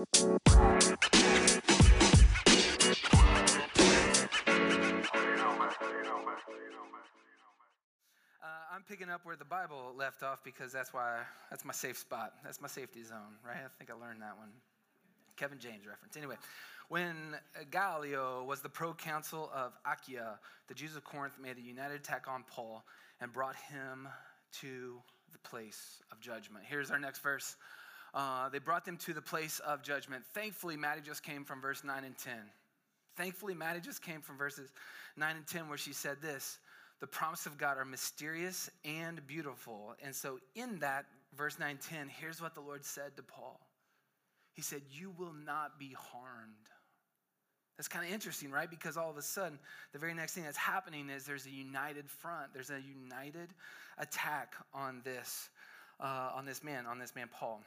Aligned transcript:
Uh, 0.00 0.06
I'm 8.72 8.82
picking 8.88 9.10
up 9.10 9.20
where 9.24 9.36
the 9.36 9.44
Bible 9.44 9.92
left 9.98 10.22
off 10.22 10.42
because 10.42 10.72
that's 10.72 10.94
why 10.94 11.18
that's 11.50 11.66
my 11.66 11.74
safe 11.74 11.98
spot. 11.98 12.32
That's 12.42 12.62
my 12.62 12.68
safety 12.68 13.02
zone, 13.02 13.18
right? 13.46 13.58
I 13.58 13.68
think 13.78 13.90
I 13.90 13.94
learned 13.94 14.22
that 14.22 14.38
one. 14.38 14.48
Kevin 15.36 15.58
James 15.58 15.86
reference. 15.86 16.16
Anyway, 16.16 16.36
when 16.88 17.36
Gallio 17.70 18.44
was 18.44 18.62
the 18.62 18.70
proconsul 18.70 19.50
of 19.54 19.72
Achaia, 19.84 20.38
the 20.68 20.74
Jews 20.74 20.96
of 20.96 21.04
Corinth 21.04 21.38
made 21.38 21.58
a 21.58 21.62
united 21.62 21.96
attack 21.96 22.24
on 22.26 22.44
Paul 22.50 22.84
and 23.20 23.30
brought 23.30 23.56
him 23.56 24.08
to 24.60 25.02
the 25.32 25.38
place 25.40 26.00
of 26.10 26.20
judgment. 26.20 26.64
Here's 26.66 26.90
our 26.90 26.98
next 26.98 27.18
verse. 27.18 27.56
Uh, 28.12 28.48
they 28.48 28.58
brought 28.58 28.84
them 28.84 28.96
to 28.96 29.12
the 29.12 29.22
place 29.22 29.60
of 29.60 29.82
judgment. 29.82 30.24
Thankfully, 30.34 30.76
Maddie 30.76 31.02
just 31.02 31.22
came 31.22 31.44
from 31.44 31.60
verse 31.60 31.84
9 31.84 32.04
and 32.04 32.16
10. 32.18 32.34
Thankfully, 33.16 33.54
Maddie 33.54 33.80
just 33.80 34.02
came 34.02 34.20
from 34.20 34.36
verses 34.36 34.72
9 35.16 35.36
and 35.36 35.46
10, 35.46 35.68
where 35.68 35.78
she 35.78 35.92
said 35.92 36.16
this 36.22 36.58
the 37.00 37.06
promises 37.06 37.46
of 37.46 37.56
God 37.56 37.78
are 37.78 37.84
mysterious 37.84 38.70
and 38.84 39.26
beautiful. 39.26 39.94
And 40.04 40.14
so, 40.14 40.38
in 40.54 40.78
that, 40.80 41.06
verse 41.36 41.58
9 41.58 41.78
10, 41.82 42.08
here's 42.08 42.42
what 42.42 42.54
the 42.54 42.60
Lord 42.60 42.84
said 42.84 43.16
to 43.16 43.22
Paul 43.22 43.60
He 44.52 44.62
said, 44.62 44.82
You 44.90 45.12
will 45.18 45.32
not 45.32 45.78
be 45.78 45.94
harmed. 45.96 46.54
That's 47.76 47.88
kind 47.88 48.06
of 48.06 48.12
interesting, 48.12 48.50
right? 48.50 48.68
Because 48.68 48.98
all 48.98 49.08
of 49.08 49.16
a 49.16 49.22
sudden, 49.22 49.58
the 49.94 49.98
very 49.98 50.12
next 50.12 50.34
thing 50.34 50.44
that's 50.44 50.58
happening 50.58 51.08
is 51.08 51.24
there's 51.24 51.46
a 51.46 51.50
united 51.50 52.10
front, 52.10 52.52
there's 52.52 52.68
a 52.68 52.78
united 52.78 53.48
attack 53.96 54.54
on 54.74 55.00
this, 55.02 55.48
uh, 55.98 56.30
on 56.34 56.44
this 56.44 56.62
man, 56.62 56.84
on 56.84 56.98
this 56.98 57.14
man, 57.14 57.30
Paul. 57.32 57.62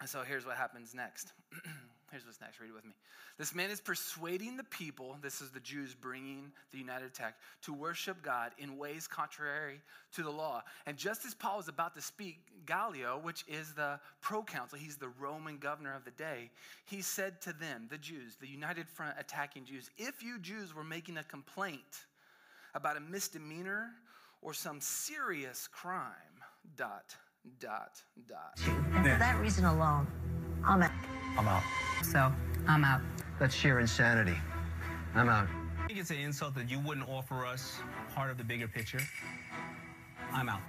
And 0.00 0.08
so 0.08 0.22
here's 0.22 0.44
what 0.44 0.56
happens 0.56 0.94
next. 0.94 1.32
here's 2.10 2.24
what's 2.24 2.40
next. 2.40 2.60
Read 2.60 2.68
it 2.68 2.74
with 2.74 2.84
me. 2.84 2.92
This 3.38 3.54
man 3.54 3.70
is 3.70 3.80
persuading 3.82 4.56
the 4.56 4.64
people, 4.64 5.18
this 5.20 5.42
is 5.42 5.50
the 5.50 5.60
Jews 5.60 5.94
bringing 5.94 6.52
the 6.72 6.78
united 6.78 7.06
attack, 7.06 7.36
to 7.62 7.72
worship 7.74 8.22
God 8.22 8.52
in 8.58 8.78
ways 8.78 9.06
contrary 9.06 9.82
to 10.14 10.22
the 10.22 10.30
law. 10.30 10.62
And 10.86 10.96
just 10.96 11.26
as 11.26 11.34
Paul 11.34 11.58
was 11.58 11.68
about 11.68 11.94
to 11.96 12.00
speak, 12.00 12.38
Gallio, 12.64 13.20
which 13.22 13.44
is 13.46 13.74
the 13.74 14.00
proconsul, 14.22 14.78
he's 14.78 14.96
the 14.96 15.10
Roman 15.20 15.58
governor 15.58 15.94
of 15.94 16.06
the 16.06 16.12
day, 16.12 16.50
he 16.86 17.02
said 17.02 17.42
to 17.42 17.52
them, 17.52 17.88
the 17.90 17.98
Jews, 17.98 18.36
the 18.40 18.48
united 18.48 18.88
front 18.88 19.16
attacking 19.18 19.66
Jews, 19.66 19.90
if 19.98 20.22
you 20.22 20.38
Jews 20.38 20.74
were 20.74 20.84
making 20.84 21.18
a 21.18 21.24
complaint 21.24 22.06
about 22.74 22.96
a 22.96 23.00
misdemeanor 23.00 23.90
or 24.40 24.54
some 24.54 24.80
serious 24.80 25.68
crime, 25.68 26.12
dot, 26.76 27.14
dot, 27.60 28.02
dot. 28.28 28.58
And 28.66 29.04
for 29.04 29.18
that 29.18 29.40
reason 29.40 29.64
alone, 29.64 30.06
I'm 30.64 30.82
out. 30.82 30.90
I'm 31.38 31.48
out. 31.48 31.62
So 32.02 32.32
I'm 32.66 32.84
out. 32.84 33.00
That's 33.38 33.54
sheer 33.54 33.80
insanity. 33.80 34.36
I'm 35.14 35.28
out. 35.28 35.48
I 35.82 35.86
think 35.86 36.00
it's 36.00 36.10
an 36.10 36.18
insult 36.18 36.54
that 36.56 36.70
you 36.70 36.80
wouldn't 36.80 37.08
offer 37.08 37.46
us 37.46 37.78
part 38.14 38.30
of 38.30 38.38
the 38.38 38.44
bigger 38.44 38.68
picture. 38.68 39.00
I'm 40.32 40.48
out. 40.48 40.60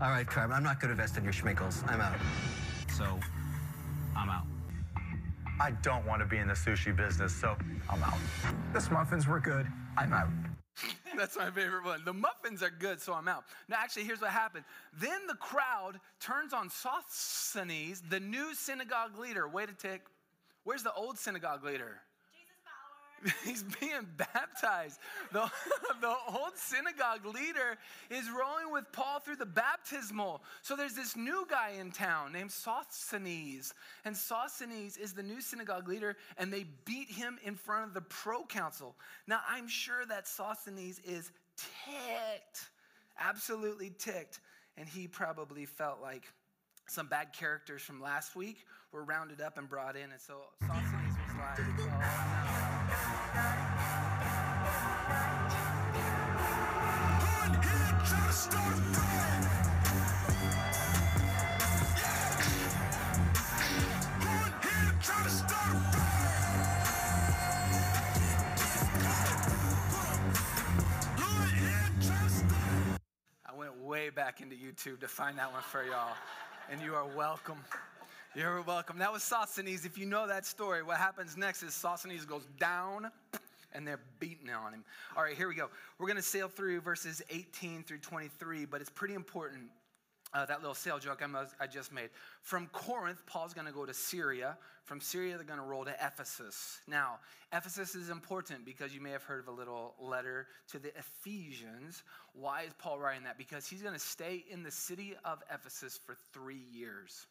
All 0.00 0.10
right, 0.10 0.26
Carmen, 0.26 0.56
I'm 0.56 0.62
not 0.62 0.80
going 0.80 0.88
to 0.88 0.92
invest 0.92 1.16
in 1.16 1.24
your 1.24 1.32
schminkles. 1.32 1.86
I'm 1.90 2.00
out. 2.00 2.18
So 2.92 3.18
I'm 4.16 4.28
out. 4.28 4.46
I 5.60 5.70
don't 5.82 6.04
want 6.06 6.20
to 6.20 6.26
be 6.26 6.38
in 6.38 6.48
the 6.48 6.54
sushi 6.54 6.94
business, 6.96 7.34
so 7.34 7.56
I'm 7.88 8.02
out. 8.02 8.18
This 8.72 8.90
muffins 8.90 9.26
were 9.26 9.40
good. 9.40 9.66
I'm 9.96 10.12
out. 10.12 10.28
That's 11.18 11.36
my 11.36 11.50
favorite 11.50 11.84
one. 11.84 12.04
The 12.04 12.12
muffins 12.12 12.62
are 12.62 12.70
good, 12.70 13.00
so 13.00 13.12
I'm 13.12 13.28
out. 13.28 13.44
Now, 13.68 13.76
actually, 13.78 14.04
here's 14.04 14.20
what 14.20 14.30
happened. 14.30 14.64
Then 14.98 15.26
the 15.26 15.34
crowd 15.34 16.00
turns 16.20 16.52
on 16.52 16.70
Sosthenes, 16.70 18.02
the 18.08 18.20
new 18.20 18.54
synagogue 18.54 19.18
leader. 19.18 19.48
Wait 19.48 19.68
a 19.68 19.74
tick. 19.74 20.02
Where's 20.64 20.82
the 20.82 20.92
old 20.92 21.18
synagogue 21.18 21.64
leader? 21.64 22.00
He's 23.44 23.62
being 23.62 24.06
baptized. 24.16 24.98
The, 25.32 25.50
the 26.00 26.14
old 26.28 26.56
synagogue 26.56 27.24
leader 27.24 27.78
is 28.10 28.28
rolling 28.30 28.72
with 28.72 28.84
Paul 28.92 29.20
through 29.20 29.36
the 29.36 29.46
baptismal. 29.46 30.42
So 30.62 30.76
there's 30.76 30.94
this 30.94 31.16
new 31.16 31.46
guy 31.48 31.72
in 31.78 31.90
town 31.90 32.32
named 32.32 32.50
Sosthenes. 32.50 33.72
And 34.04 34.16
Sosthenes 34.16 34.96
is 34.96 35.12
the 35.12 35.22
new 35.22 35.40
synagogue 35.40 35.88
leader, 35.88 36.16
and 36.36 36.52
they 36.52 36.66
beat 36.84 37.10
him 37.10 37.38
in 37.44 37.54
front 37.54 37.84
of 37.84 37.94
the 37.94 38.02
proconsul. 38.02 38.94
Now, 39.26 39.40
I'm 39.48 39.68
sure 39.68 40.04
that 40.06 40.28
Sosthenes 40.28 41.00
is 41.00 41.30
ticked, 41.56 42.68
absolutely 43.18 43.92
ticked. 43.98 44.40
And 44.76 44.88
he 44.88 45.06
probably 45.06 45.66
felt 45.66 46.00
like 46.02 46.24
some 46.86 47.06
bad 47.06 47.32
characters 47.32 47.82
from 47.82 48.00
last 48.02 48.36
week 48.36 48.66
were 48.92 49.04
rounded 49.04 49.40
up 49.40 49.56
and 49.56 49.68
brought 49.68 49.96
in. 49.96 50.10
And 50.10 50.20
so 50.20 50.42
Sosthenes 50.66 51.14
was 51.28 51.36
like, 51.38 51.58
oh, 51.58 52.63
I 73.46 73.56
went 73.56 73.76
way 73.78 74.10
back 74.10 74.40
into 74.40 74.54
YouTube 74.54 75.00
to 75.00 75.08
find 75.08 75.38
that 75.38 75.52
one 75.52 75.62
for 75.62 75.84
y'all, 75.84 76.14
and 76.70 76.80
you 76.80 76.94
are 76.94 77.06
welcome. 77.16 77.58
You're 78.36 78.62
welcome. 78.62 78.98
That 78.98 79.12
was 79.12 79.22
Sosthenes. 79.22 79.84
If 79.84 79.96
you 79.96 80.06
know 80.06 80.26
that 80.26 80.44
story, 80.44 80.82
what 80.82 80.96
happens 80.96 81.36
next 81.36 81.62
is 81.62 81.72
Sosthenes 81.72 82.24
goes 82.24 82.42
down 82.58 83.12
and 83.72 83.86
they're 83.86 84.00
beating 84.18 84.50
on 84.50 84.72
him. 84.72 84.84
All 85.16 85.22
right, 85.22 85.36
here 85.36 85.46
we 85.46 85.54
go. 85.54 85.70
We're 86.00 86.08
going 86.08 86.16
to 86.16 86.22
sail 86.22 86.48
through 86.48 86.80
verses 86.80 87.22
18 87.30 87.84
through 87.84 87.98
23, 87.98 88.64
but 88.64 88.80
it's 88.80 88.90
pretty 88.90 89.14
important. 89.14 89.62
Uh, 90.32 90.44
that 90.46 90.58
little 90.58 90.74
sail 90.74 90.98
joke 90.98 91.22
I 91.60 91.66
just 91.68 91.92
made. 91.92 92.10
From 92.42 92.66
Corinth, 92.72 93.24
Paul's 93.24 93.54
going 93.54 93.68
to 93.68 93.72
go 93.72 93.86
to 93.86 93.94
Syria. 93.94 94.58
From 94.82 95.00
Syria, 95.00 95.36
they're 95.36 95.46
going 95.46 95.60
to 95.60 95.64
roll 95.64 95.84
to 95.84 95.94
Ephesus. 96.04 96.80
Now, 96.88 97.20
Ephesus 97.52 97.94
is 97.94 98.10
important 98.10 98.64
because 98.64 98.92
you 98.92 99.00
may 99.00 99.10
have 99.10 99.22
heard 99.22 99.38
of 99.38 99.46
a 99.46 99.52
little 99.52 99.94
letter 100.00 100.48
to 100.72 100.80
the 100.80 100.88
Ephesians. 100.98 102.02
Why 102.32 102.62
is 102.62 102.72
Paul 102.80 102.98
writing 102.98 103.22
that? 103.24 103.38
Because 103.38 103.68
he's 103.68 103.80
going 103.80 103.94
to 103.94 104.00
stay 104.00 104.44
in 104.50 104.64
the 104.64 104.72
city 104.72 105.14
of 105.24 105.40
Ephesus 105.52 106.00
for 106.04 106.16
three 106.32 106.64
years. 106.72 107.28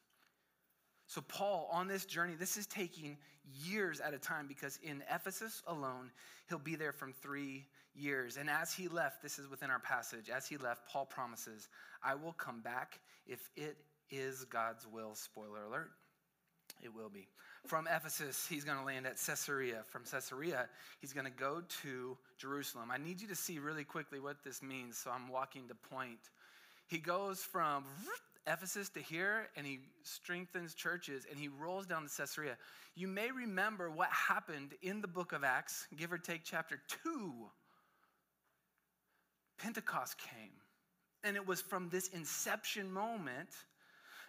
So, 1.13 1.22
Paul, 1.22 1.69
on 1.72 1.88
this 1.88 2.06
journey, 2.06 2.34
this 2.34 2.57
is 2.57 2.66
taking 2.66 3.18
years 3.63 4.01
at 4.01 4.16
a 4.16 4.18
time 4.18 4.47
because 4.47 4.79
in 4.81 5.03
Ephesus 5.13 5.62
alone, 5.68 6.09
he'll 6.50 6.57
be 6.57 6.74
there 6.75 6.91
from 6.91 7.13
three 7.13 7.68
years. 7.94 8.38
And 8.38 8.50
as 8.50 8.74
he 8.74 8.88
left, 8.88 9.22
this 9.22 9.38
is 9.38 9.47
within 9.47 9.69
our 9.69 9.78
passage, 9.78 10.31
as 10.35 10.47
he 10.47 10.57
left, 10.57 10.90
Paul 10.90 11.06
promises, 11.06 11.69
I 12.03 12.16
will 12.16 12.31
come 12.34 12.62
back 12.62 13.00
if 13.28 13.47
it 13.56 13.78
is 14.09 14.46
God's 14.46 14.88
will. 14.88 15.13
Spoiler 15.13 15.66
alert. 15.66 15.91
It 16.81 16.91
will 16.91 17.09
be. 17.09 17.28
From 17.68 17.85
Ephesus, 17.85 18.47
he's 18.50 18.63
going 18.63 18.80
to 18.80 18.84
land 18.84 19.06
at 19.06 19.24
Caesarea. 19.24 19.84
From 19.85 20.06
Caesarea, 20.06 20.68
he's 21.00 21.13
going 21.13 21.28
to 21.28 21.31
go 21.31 21.62
to 21.84 22.18
Jerusalem. 22.40 22.90
I 22.91 22.97
need 22.97 23.22
you 23.22 23.28
to 23.28 23.35
see 23.35 23.59
really 23.59 23.84
quickly 23.84 24.19
what 24.19 24.44
this 24.44 24.63
means, 24.63 24.97
so 24.97 25.12
I'm 25.12 25.30
walking 25.30 25.68
to 25.68 25.75
point. 25.75 26.31
He 26.88 26.97
goes 26.97 27.44
from 27.44 27.84
Ephesus 28.46 28.90
to 28.90 29.00
here, 29.00 29.48
and 29.56 29.66
he 29.66 29.80
strengthens 30.04 30.74
churches, 30.74 31.26
and 31.30 31.40
he 31.40 31.48
rolls 31.48 31.86
down 31.86 32.04
to 32.04 32.09
Caesarea. 32.09 32.58
You 32.96 33.08
may 33.08 33.31
remember 33.31 33.90
what 33.90 34.09
happened 34.09 34.74
in 34.81 35.02
the 35.02 35.08
book 35.08 35.31
of 35.31 35.44
Acts, 35.44 35.88
give 35.96 36.12
or 36.12 36.18
take 36.18 36.42
chapter 36.44 36.81
2. 37.04 37.34
Pentecost 39.58 40.18
came, 40.18 40.52
and 41.24 41.38
it 41.38 41.48
was 41.48 41.62
from 41.62 41.88
this 41.90 42.09
inception 42.09 42.92
moment 42.92 43.50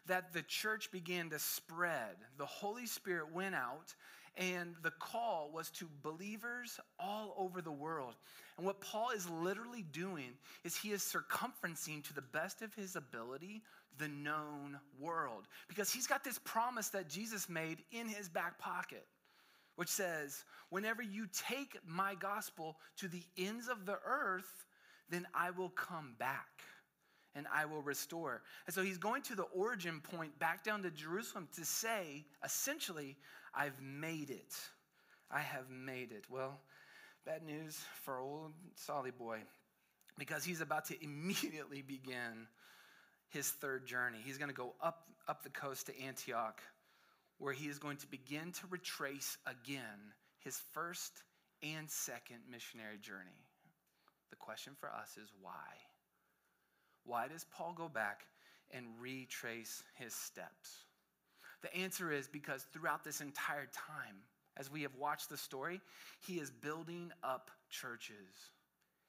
that 0.07 0.33
the 0.33 0.43
church 0.43 0.93
began 0.93 1.31
to 1.31 1.39
spread. 1.39 2.17
The 2.37 2.47
Holy 2.47 2.87
Spirit 2.87 3.33
went 3.33 3.55
out, 3.55 3.95
and 4.37 4.75
the 4.83 4.91
call 4.91 5.51
was 5.53 5.71
to 5.71 5.89
believers 6.03 6.81
all 6.99 7.35
over 7.39 7.63
the 7.63 7.71
world. 7.71 8.15
And 8.57 8.67
what 8.67 8.81
Paul 8.81 9.11
is 9.11 9.29
literally 9.29 9.83
doing 9.93 10.31
is 10.65 10.77
he 10.77 10.93
is 10.93 11.03
circumferencing 11.03 12.03
to 12.05 12.15
the 12.15 12.23
best 12.23 12.63
of 12.63 12.75
his 12.75 12.97
ability 12.97 13.63
the 13.99 14.09
known 14.09 14.79
world. 14.99 15.47
Because 15.69 15.93
he's 15.93 16.07
got 16.07 16.25
this 16.25 16.39
promise 16.45 16.89
that 16.91 17.09
Jesus 17.09 17.49
made 17.49 17.79
in 17.93 18.09
his 18.09 18.29
back 18.29 18.59
pocket, 18.59 19.07
which 19.77 19.89
says, 19.89 20.45
Whenever 20.71 21.03
you 21.03 21.29
take 21.33 21.79
my 21.87 22.15
gospel 22.17 22.77
to 22.97 23.09
the 23.09 23.23
ends 23.39 23.69
of 23.69 23.87
the 23.87 23.99
earth, 24.05 24.67
then 25.11 25.27
I 25.35 25.51
will 25.51 25.69
come 25.71 26.15
back 26.19 26.49
and 27.37 27.47
I 27.53 27.65
will 27.65 27.83
restore. 27.83 28.43
And 28.67 28.75
so 28.75 28.83
he's 28.83 28.99
going 28.99 29.23
to 29.23 29.35
the 29.35 29.45
origin 29.55 30.01
point 30.01 30.39
back 30.39 30.65
down 30.65 30.83
to 30.83 30.91
Jerusalem 30.91 31.49
to 31.57 31.65
say, 31.65 32.25
essentially, 32.45 33.17
I've 33.57 33.81
made 33.81 34.31
it. 34.31 34.55
I 35.31 35.41
have 35.41 35.71
made 35.71 36.13
it. 36.13 36.25
Well, 36.29 36.61
bad 37.25 37.45
news 37.45 37.79
for 38.03 38.19
old 38.19 38.53
Solly 38.75 39.11
boy, 39.11 39.39
because 40.19 40.45
he's 40.45 40.61
about 40.61 40.87
to 40.87 40.97
immediately 41.05 41.83
begin 41.83 42.47
his 43.29 43.49
third 43.49 43.87
journey. 43.87 44.19
He's 44.25 44.39
going 44.39 44.51
to 44.51 44.55
go 44.55 44.75
up, 44.81 45.09
up 45.29 45.43
the 45.43 45.51
coast 45.51 45.87
to 45.87 46.01
Antioch, 46.01 46.61
where 47.39 47.53
he 47.53 47.67
is 47.67 47.79
going 47.79 47.97
to 47.99 48.07
begin 48.07 48.53
to 48.53 48.67
retrace 48.71 49.37
again 49.47 50.13
his 50.39 50.61
first 50.73 51.13
and 51.63 51.91
second 51.91 52.39
missionary 52.51 52.99
journey. 52.99 53.45
The 54.31 54.37
question 54.37 54.75
for 54.79 54.89
us 54.89 55.17
is 55.17 55.31
why? 55.41 55.53
Why 57.05 57.29
does 57.29 57.45
Paul 57.45 57.75
go 57.77 57.89
back 57.89 58.23
and 58.73 58.87
retrace 59.01 59.83
his 59.95 60.15
steps? 60.15 60.85
The 61.65 61.75
answer 61.75 62.13
is 62.13 62.29
because 62.29 62.67
throughout 62.75 63.05
this 63.05 63.23
entire 63.23 63.67
time, 63.73 64.17
as 64.59 64.71
we 64.71 64.83
have 64.83 64.95
watched 64.97 65.31
the 65.31 65.37
story, 65.39 65.81
he 66.21 66.35
is 66.35 66.51
building 66.51 67.11
up 67.23 67.51
churches. 67.71 68.51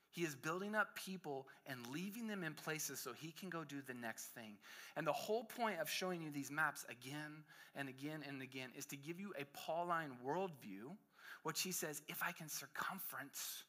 He 0.09 0.21
is 0.21 0.35
building 0.35 0.73
up 0.73 0.95
people 0.95 1.47
and 1.67 1.85
leaving 1.91 2.27
them 2.27 2.45
in 2.45 2.53
places 2.53 3.01
so 3.01 3.11
he 3.11 3.33
can 3.33 3.49
go 3.49 3.65
do 3.65 3.81
the 3.85 3.93
next 3.93 4.27
thing. 4.27 4.55
And 4.95 5.05
the 5.05 5.11
whole 5.11 5.43
point 5.43 5.81
of 5.81 5.89
showing 5.89 6.21
you 6.21 6.31
these 6.31 6.49
maps 6.49 6.85
again 6.89 7.43
and 7.75 7.89
again 7.89 8.23
and 8.25 8.41
again 8.41 8.69
is 8.77 8.85
to 8.85 8.95
give 8.95 9.19
you 9.19 9.33
a 9.37 9.43
Pauline 9.53 10.13
worldview, 10.25 10.95
which 11.43 11.61
he 11.61 11.73
says, 11.73 12.03
if 12.07 12.23
I 12.23 12.31
can 12.31 12.47
circumference 12.47 13.65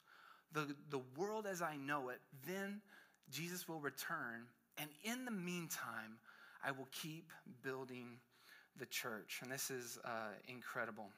the, 0.53 0.77
the 0.91 1.01
world 1.17 1.49
as 1.51 1.61
I 1.61 1.77
know 1.77 2.11
it, 2.11 2.21
then 2.47 2.81
Jesus 3.33 3.69
will 3.69 3.81
return. 3.81 4.47
And 4.79 4.91
in 5.03 5.25
the 5.25 5.33
meantime, 5.33 6.21
I 6.65 6.71
will 6.71 6.89
keep 6.93 7.33
building 7.65 8.21
the 8.79 8.87
church. 8.87 9.41
And 9.43 9.51
this 9.51 9.71
is 9.71 9.99
uh, 10.05 10.35
incredible. 10.49 11.09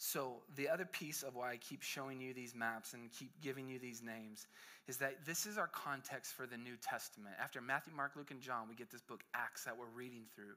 So, 0.00 0.36
the 0.54 0.68
other 0.68 0.84
piece 0.84 1.24
of 1.24 1.34
why 1.34 1.50
I 1.50 1.56
keep 1.56 1.82
showing 1.82 2.20
you 2.20 2.32
these 2.32 2.54
maps 2.54 2.94
and 2.94 3.10
keep 3.10 3.32
giving 3.42 3.68
you 3.68 3.80
these 3.80 4.00
names 4.00 4.46
is 4.86 4.96
that 4.98 5.26
this 5.26 5.44
is 5.44 5.58
our 5.58 5.66
context 5.66 6.34
for 6.34 6.46
the 6.46 6.56
New 6.56 6.76
Testament. 6.80 7.34
After 7.42 7.60
Matthew, 7.60 7.92
Mark, 7.92 8.12
Luke, 8.14 8.30
and 8.30 8.40
John, 8.40 8.68
we 8.68 8.76
get 8.76 8.92
this 8.92 9.02
book, 9.02 9.24
Acts, 9.34 9.64
that 9.64 9.76
we're 9.76 9.90
reading 9.92 10.22
through. 10.36 10.54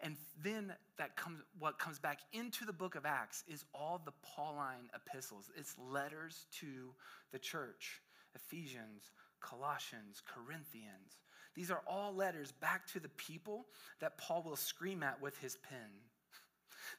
And 0.00 0.16
then 0.42 0.72
that 0.98 1.16
comes, 1.16 1.40
what 1.58 1.78
comes 1.78 1.98
back 1.98 2.20
into 2.32 2.64
the 2.64 2.72
book 2.72 2.94
of 2.94 3.04
Acts 3.04 3.42
is 3.48 3.64
all 3.74 4.00
the 4.04 4.12
Pauline 4.22 4.88
epistles, 4.94 5.50
it's 5.56 5.74
letters 5.90 6.46
to 6.60 6.94
the 7.32 7.38
church 7.38 8.00
Ephesians, 8.34 9.10
Colossians, 9.40 10.22
Corinthians. 10.26 11.18
These 11.56 11.70
are 11.70 11.82
all 11.86 12.14
letters 12.14 12.52
back 12.52 12.86
to 12.92 13.00
the 13.00 13.08
people 13.08 13.66
that 14.00 14.18
Paul 14.18 14.42
will 14.42 14.56
scream 14.56 15.02
at 15.02 15.20
with 15.20 15.36
his 15.38 15.56
pen. 15.56 15.90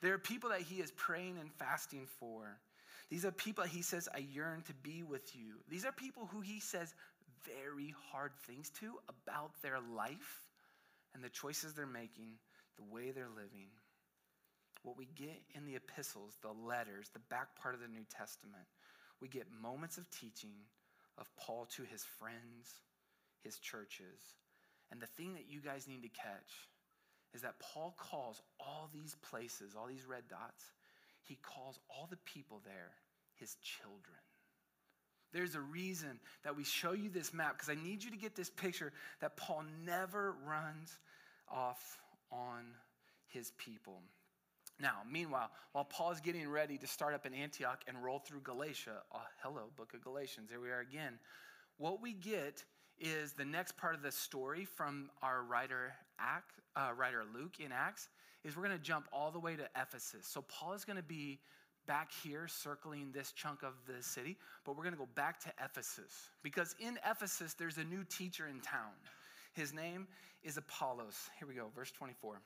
There 0.02 0.14
are 0.14 0.20
people 0.20 0.50
that 0.50 0.62
he 0.62 0.82
is 0.82 0.92
praying 0.92 1.38
and 1.40 1.52
fasting 1.54 2.08
for. 2.20 2.58
These 3.10 3.24
are 3.24 3.32
people 3.32 3.64
he 3.64 3.84
says, 3.84 4.10
I 4.14 4.20
yearn 4.34 4.64
to 4.64 4.74
be 4.74 5.04
with 5.04 5.36
you. 5.36 5.56
These 5.70 5.86
are 5.86 5.92
people 5.92 6.28
who 6.32 6.42
he 6.42 6.60
says 6.60 6.94
very 7.46 7.94
hard 8.12 8.32
things 8.48 8.70
to 8.82 8.94
about 9.08 9.52
their 9.62 9.80
life 9.96 10.42
and 11.14 11.24
the 11.24 11.30
choices 11.30 11.74
they're 11.74 11.86
making, 11.86 12.34
the 12.78 12.94
way 12.94 13.12
they're 13.12 13.30
living. 13.30 13.70
What 14.84 14.98
we 14.98 15.08
get 15.16 15.42
in 15.56 15.66
the 15.66 15.76
epistles, 15.76 16.38
the 16.42 16.52
letters, 16.52 17.10
the 17.14 17.20
back 17.30 17.56
part 17.62 17.76
of 17.76 17.82
the 17.82 17.88
New 17.88 18.06
Testament, 18.10 18.66
we 19.22 19.28
get 19.28 19.46
moments 19.62 19.98
of 19.98 20.10
teaching 20.10 20.56
of 21.18 21.30
Paul 21.38 21.68
to 21.76 21.84
his 21.84 22.04
friends, 22.04 22.82
his 23.44 23.58
churches. 23.58 24.36
And 24.92 25.02
the 25.02 25.08
thing 25.08 25.34
that 25.34 25.50
you 25.50 25.60
guys 25.60 25.88
need 25.88 26.04
to 26.04 26.10
catch 26.10 26.70
is 27.34 27.42
that 27.42 27.60
Paul 27.60 27.96
calls 27.98 28.42
all 28.60 28.90
these 28.94 29.16
places, 29.30 29.76
all 29.78 29.88
these 29.88 30.06
red 30.08 30.24
dots, 30.30 30.64
he 31.24 31.36
calls 31.36 31.80
all 31.90 32.08
the 32.10 32.18
people 32.18 32.62
there 32.64 32.92
his 33.36 33.56
children. 33.62 34.18
There's 35.34 35.56
a 35.56 35.62
reason 35.62 36.20
that 36.44 36.56
we 36.56 36.64
show 36.64 36.94
you 36.94 37.10
this 37.10 37.34
map 37.34 37.54
because 37.54 37.70
I 37.70 37.76
need 37.76 38.04
you 38.04 38.12
to 38.12 38.18
get 38.18 38.36
this 38.36 38.50
picture 38.50 38.94
that 39.20 39.36
Paul 39.38 39.66
never 39.86 40.36
runs 40.46 40.98
off 41.52 42.00
on 42.32 42.64
his 43.28 43.52
people. 43.58 44.02
Now, 44.80 45.02
meanwhile, 45.10 45.50
while 45.74 45.86
Paul 45.86 46.12
is 46.12 46.22
getting 46.22 46.48
ready 46.48 46.78
to 46.78 46.88
start 46.88 47.14
up 47.14 47.26
in 47.26 47.34
Antioch 47.34 47.82
and 47.88 48.02
roll 48.04 48.20
through 48.20 48.42
Galatia, 48.42 49.02
oh, 49.14 49.22
hello, 49.42 49.64
book 49.76 49.94
of 49.94 50.02
Galatians, 50.02 50.50
here 50.50 50.62
we 50.62 50.70
are 50.70 50.80
again. 50.80 51.20
What 51.78 52.02
we 52.02 52.14
get 52.14 52.64
is 53.00 53.34
the 53.34 53.46
next 53.46 53.78
part 53.78 53.96
of 53.96 54.02
the 54.02 54.12
story 54.12 54.66
from 54.66 55.10
our 55.22 55.44
writer, 55.44 55.94
Act, 56.20 56.52
uh, 56.76 56.92
writer 56.98 57.24
Luke 57.34 57.60
in 57.64 57.72
Acts, 57.72 58.10
is 58.44 58.56
we're 58.56 58.64
going 58.64 58.78
to 58.78 58.84
jump 58.84 59.08
all 59.12 59.32
the 59.32 59.40
way 59.40 59.56
to 59.56 59.68
Ephesus. 59.80 60.26
So 60.26 60.42
Paul 60.42 60.74
is 60.74 60.86
going 60.86 60.98
to 60.98 61.04
be 61.04 61.40
back 61.86 62.12
here 62.24 62.48
circling 62.48 63.12
this 63.14 63.32
chunk 63.32 63.64
of 63.64 63.74
the 63.88 64.04
city, 64.04 64.38
but 64.66 64.76
we're 64.76 64.84
going 64.84 64.96
to 64.96 65.00
go 65.00 65.08
back 65.16 65.40
to 65.40 65.50
Ephesus 65.64 66.30
because 66.44 66.76
in 66.80 67.00
Ephesus 67.10 67.54
there's 67.54 67.78
a 67.78 67.84
new 67.84 68.04
teacher 68.04 68.48
in 68.48 68.60
town. 68.60 68.92
His 69.54 69.74
name 69.74 70.08
is 70.44 70.58
Apollos. 70.58 71.30
Here 71.40 71.48
we 71.48 71.56
go, 71.56 71.68
verse 71.76 71.92
24. 71.92 72.42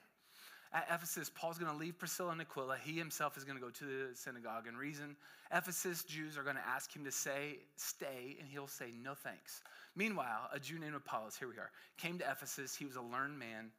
At 0.74 0.88
Ephesus, 0.90 1.30
Paul's 1.30 1.58
going 1.58 1.72
to 1.72 1.78
leave 1.78 2.00
Priscilla 2.00 2.32
and 2.32 2.40
Aquila. 2.40 2.78
He 2.82 2.94
himself 2.94 3.36
is 3.36 3.44
going 3.44 3.58
to 3.58 3.64
go 3.64 3.72
to 3.72 3.84
the 3.84 4.16
synagogue 4.16 4.68
and 4.68 4.78
reason. 4.78 5.18
Ephesus 5.52 6.06
Jews 6.06 6.38
are 6.38 6.44
going 6.44 6.56
to 6.56 6.66
ask 6.66 6.96
him 6.96 7.04
to 7.04 7.12
say, 7.12 7.58
stay, 7.76 8.38
and 8.40 8.48
he'll 8.48 8.68
say, 8.68 8.94
no 9.04 9.14
thanks. 9.14 9.62
Meanwhile, 9.96 10.50
a 10.54 10.60
Jew 10.60 10.80
named 10.80 10.96
Apollos, 10.96 11.36
here 11.38 11.50
we 11.50 11.56
are, 11.56 11.72
came 11.98 12.18
to 12.20 12.30
Ephesus. 12.30 12.76
He 12.76 12.86
was 12.86 12.96
a 12.96 13.02
learned 13.02 13.38
man 13.38 13.72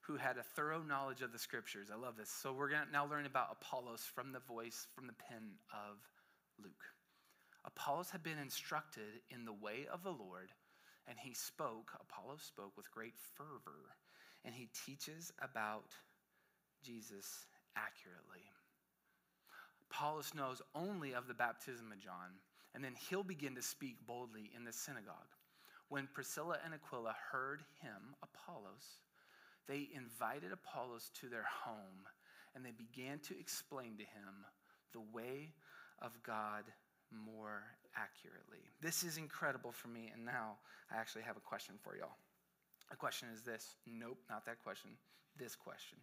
who 0.00 0.16
had 0.16 0.38
a 0.38 0.42
thorough 0.42 0.82
knowledge 0.82 1.22
of 1.22 1.30
the 1.30 1.38
scriptures. 1.38 1.88
I 1.92 1.96
love 1.96 2.16
this. 2.16 2.30
So 2.30 2.52
we're 2.52 2.70
going 2.70 2.86
to 2.86 2.92
now 2.92 3.06
learn 3.06 3.26
about 3.26 3.56
Apollos 3.60 4.02
from 4.12 4.32
the 4.32 4.40
voice, 4.40 4.88
from 4.94 5.06
the 5.06 5.12
pen 5.12 5.52
of 5.72 5.98
Luke. 6.58 6.84
Apollos 7.64 8.10
had 8.10 8.22
been 8.22 8.38
instructed 8.38 9.20
in 9.30 9.44
the 9.44 9.52
way 9.52 9.86
of 9.92 10.02
the 10.02 10.10
Lord, 10.10 10.50
and 11.06 11.18
he 11.18 11.34
spoke, 11.34 11.92
Apollos 12.00 12.42
spoke 12.42 12.76
with 12.76 12.90
great 12.90 13.14
fervor, 13.36 13.94
and 14.44 14.54
he 14.54 14.68
teaches 14.86 15.32
about 15.42 15.94
Jesus 16.82 17.46
accurately. 17.76 18.50
Apollos 19.90 20.32
knows 20.34 20.62
only 20.74 21.14
of 21.14 21.28
the 21.28 21.34
baptism 21.34 21.92
of 21.92 22.00
John, 22.00 22.40
and 22.74 22.82
then 22.82 22.94
he'll 23.08 23.22
begin 23.22 23.54
to 23.56 23.62
speak 23.62 23.96
boldly 24.06 24.50
in 24.56 24.64
the 24.64 24.72
synagogue. 24.72 25.28
When 25.90 26.08
Priscilla 26.14 26.56
and 26.64 26.72
Aquila 26.72 27.14
heard 27.32 27.62
him, 27.82 28.14
Apollos, 28.22 29.02
they 29.66 29.88
invited 29.92 30.52
Apollos 30.52 31.10
to 31.20 31.28
their 31.28 31.46
home 31.64 32.06
and 32.54 32.64
they 32.64 32.70
began 32.70 33.18
to 33.18 33.38
explain 33.38 33.96
to 33.98 34.04
him 34.04 34.46
the 34.92 35.02
way 35.12 35.52
of 36.00 36.12
God 36.22 36.64
more 37.10 37.62
accurately. 37.96 38.62
This 38.80 39.02
is 39.02 39.16
incredible 39.16 39.72
for 39.72 39.88
me, 39.88 40.10
and 40.14 40.24
now 40.24 40.58
I 40.92 40.96
actually 40.96 41.22
have 41.22 41.36
a 41.36 41.40
question 41.40 41.74
for 41.82 41.96
y'all. 41.96 42.16
The 42.90 42.96
question 42.96 43.28
is 43.34 43.42
this 43.42 43.76
nope, 43.86 44.18
not 44.28 44.46
that 44.46 44.62
question, 44.62 44.90
this 45.36 45.56
question. 45.56 45.98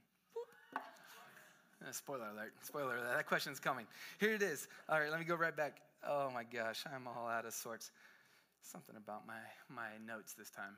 Uh, 0.75 1.91
spoiler 1.91 2.29
alert. 2.33 2.53
Spoiler 2.61 2.97
alert. 2.97 3.15
That 3.15 3.27
question's 3.27 3.59
coming. 3.59 3.85
Here 4.19 4.33
it 4.33 4.41
is. 4.41 4.67
All 4.89 4.99
right, 4.99 5.11
let 5.11 5.19
me 5.19 5.25
go 5.25 5.35
right 5.35 5.56
back. 5.56 5.79
Oh 6.06 6.29
my 6.33 6.44
gosh, 6.44 6.83
I'm 6.94 7.07
all 7.07 7.27
out 7.27 7.45
of 7.45 7.53
sorts. 7.53 7.91
Something 8.61 8.95
about 8.95 9.26
my, 9.26 9.40
my 9.69 9.90
notes 10.06 10.33
this 10.33 10.49
time. 10.49 10.76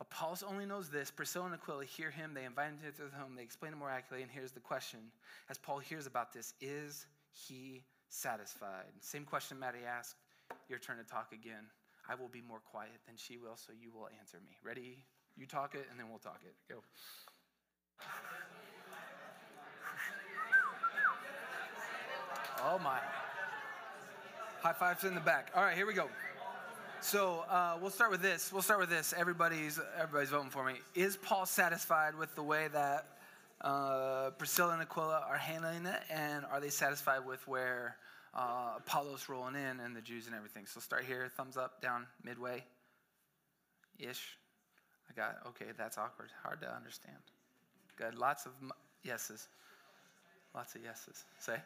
Apollos 0.00 0.42
only 0.42 0.66
knows 0.66 0.88
this. 0.88 1.10
Priscilla 1.10 1.46
and 1.46 1.54
Aquila 1.54 1.84
hear 1.84 2.10
him. 2.10 2.34
They 2.34 2.44
invite 2.44 2.70
him 2.70 2.78
to 2.78 2.98
their 2.98 3.10
home. 3.10 3.36
They 3.36 3.42
explain 3.42 3.72
it 3.72 3.76
more 3.76 3.90
accurately. 3.90 4.22
And 4.22 4.30
here's 4.30 4.52
the 4.52 4.60
question 4.60 5.00
as 5.48 5.58
Paul 5.58 5.78
hears 5.78 6.06
about 6.06 6.32
this 6.32 6.54
Is 6.60 7.06
he 7.32 7.84
satisfied? 8.08 8.90
Same 9.00 9.24
question 9.24 9.58
Maddie 9.58 9.84
asked. 9.86 10.16
Your 10.68 10.78
turn 10.78 10.98
to 10.98 11.04
talk 11.04 11.32
again. 11.32 11.64
I 12.08 12.14
will 12.16 12.28
be 12.28 12.42
more 12.42 12.60
quiet 12.60 13.00
than 13.06 13.16
she 13.16 13.38
will, 13.38 13.56
so 13.56 13.72
you 13.72 13.90
will 13.90 14.08
answer 14.20 14.38
me. 14.44 14.56
Ready? 14.62 15.04
You 15.36 15.46
talk 15.46 15.74
it, 15.74 15.86
and 15.90 15.98
then 15.98 16.10
we'll 16.10 16.18
talk 16.18 16.40
it. 16.44 16.54
Go. 16.68 16.80
Oh 22.66 22.78
my. 22.78 22.98
High 24.62 24.72
fives 24.72 25.04
in 25.04 25.14
the 25.14 25.20
back. 25.20 25.50
All 25.54 25.62
right, 25.62 25.76
here 25.76 25.86
we 25.86 25.92
go. 25.92 26.08
So 27.04 27.44
uh, 27.50 27.76
we'll 27.82 27.90
start 27.90 28.10
with 28.10 28.22
this. 28.22 28.50
We'll 28.50 28.62
start 28.62 28.80
with 28.80 28.88
this. 28.88 29.12
Everybody's 29.14 29.78
everybody's 30.00 30.30
voting 30.30 30.48
for 30.48 30.64
me. 30.64 30.76
Is 30.94 31.18
Paul 31.18 31.44
satisfied 31.44 32.14
with 32.14 32.34
the 32.34 32.42
way 32.42 32.68
that 32.72 33.18
uh, 33.60 34.30
Priscilla 34.38 34.72
and 34.72 34.80
Aquila 34.80 35.22
are 35.28 35.36
handling 35.36 35.84
it, 35.84 36.00
and 36.08 36.46
are 36.46 36.60
they 36.60 36.70
satisfied 36.70 37.26
with 37.26 37.46
where 37.46 37.98
uh, 38.32 38.76
Apollos 38.78 39.28
rolling 39.28 39.54
in 39.54 39.80
and 39.80 39.94
the 39.94 40.00
Jews 40.00 40.28
and 40.28 40.34
everything? 40.34 40.64
So 40.64 40.80
start 40.80 41.04
here. 41.04 41.30
Thumbs 41.36 41.58
up, 41.58 41.82
down, 41.82 42.06
midway, 42.24 42.64
ish. 43.98 44.38
I 45.10 45.12
got 45.12 45.36
okay. 45.48 45.72
That's 45.76 45.98
awkward. 45.98 46.30
Hard 46.42 46.62
to 46.62 46.74
understand. 46.74 47.18
Good. 47.96 48.14
Lots 48.14 48.46
of 48.46 48.52
yeses. 49.02 49.48
Lots 50.54 50.74
of 50.74 50.82
yeses. 50.82 51.22
Say. 51.38 51.58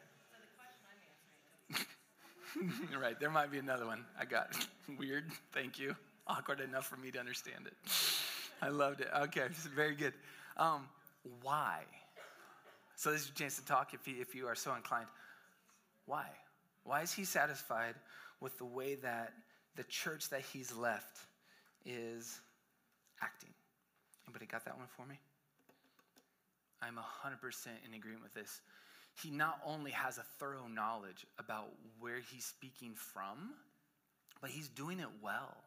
right, 3.01 3.19
there 3.19 3.29
might 3.29 3.51
be 3.51 3.57
another 3.57 3.85
one. 3.85 4.05
I 4.19 4.25
got 4.25 4.55
weird. 4.97 5.25
Thank 5.53 5.79
you. 5.79 5.95
Awkward 6.27 6.59
enough 6.59 6.87
for 6.87 6.97
me 6.97 7.11
to 7.11 7.19
understand 7.19 7.67
it. 7.67 7.73
I 8.61 8.69
loved 8.69 9.01
it. 9.01 9.07
Okay, 9.23 9.47
very 9.75 9.95
good. 9.95 10.13
Um, 10.57 10.87
why? 11.41 11.81
So 12.95 13.11
this 13.11 13.21
is 13.21 13.29
a 13.29 13.33
chance 13.33 13.55
to 13.57 13.65
talk 13.65 13.93
if, 13.93 14.01
if 14.07 14.35
you 14.35 14.47
are 14.47 14.55
so 14.55 14.73
inclined. 14.75 15.07
Why? 16.05 16.25
Why 16.83 17.01
is 17.01 17.13
he 17.13 17.23
satisfied 17.23 17.95
with 18.41 18.57
the 18.57 18.65
way 18.65 18.95
that 18.95 19.33
the 19.75 19.83
church 19.83 20.29
that 20.29 20.41
he's 20.41 20.75
left 20.75 21.19
is 21.85 22.39
acting? 23.21 23.49
Anybody 24.27 24.45
got 24.45 24.65
that 24.65 24.77
one 24.77 24.87
for 24.97 25.05
me? 25.05 25.19
I'm 26.81 26.95
100% 26.95 27.67
in 27.85 27.93
agreement 27.93 28.23
with 28.23 28.33
this. 28.33 28.61
He 29.21 29.29
not 29.31 29.59
only 29.65 29.91
has 29.91 30.17
a 30.17 30.23
thorough 30.39 30.67
knowledge 30.67 31.25
about 31.37 31.69
where 31.99 32.19
he's 32.19 32.45
speaking 32.45 32.93
from, 32.95 33.51
but 34.41 34.49
he's 34.49 34.69
doing 34.69 34.99
it 34.99 35.09
well, 35.21 35.57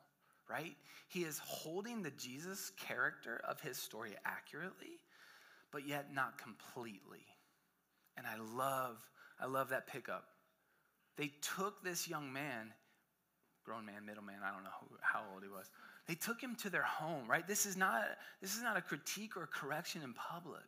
right? 0.49 0.75
He 1.09 1.21
is 1.25 1.39
holding 1.45 2.03
the 2.03 2.13
Jesus 2.13 2.73
character 2.79 3.41
of 3.47 3.61
his 3.61 3.77
story 3.77 4.13
accurately, 4.25 5.01
but 5.71 5.87
yet 5.87 6.15
not 6.15 6.39
completely. 6.39 7.27
And 8.17 8.27
I 8.27 8.37
love, 8.57 8.97
I 9.39 9.47
love 9.47 9.69
that 9.71 9.87
pickup. 9.87 10.25
They 11.17 11.31
took 11.57 11.83
this 11.85 12.09
young 12.09 12.33
man, 12.33 12.73
grown 13.65 13.85
man, 13.85 14.07
middle 14.07 14.25
man, 14.25 14.39
I 14.45 14.53
don't 14.53 14.65
know 14.65 14.71
who, 14.81 14.97
how 15.03 15.23
old 15.33 15.43
he 15.43 15.49
was. 15.49 15.71
They 16.09 16.15
took 16.15 16.41
him 16.41 16.57
to 16.57 16.71
their 16.71 16.83
home, 16.83 17.29
right? 17.29 17.47
This 17.47 17.67
is 17.67 17.77
not, 17.77 18.05
this 18.41 18.57
is 18.57 18.63
not 18.63 18.77
a 18.77 18.81
critique 18.81 19.37
or 19.37 19.47
correction 19.47 20.03
in 20.03 20.15
public. 20.15 20.65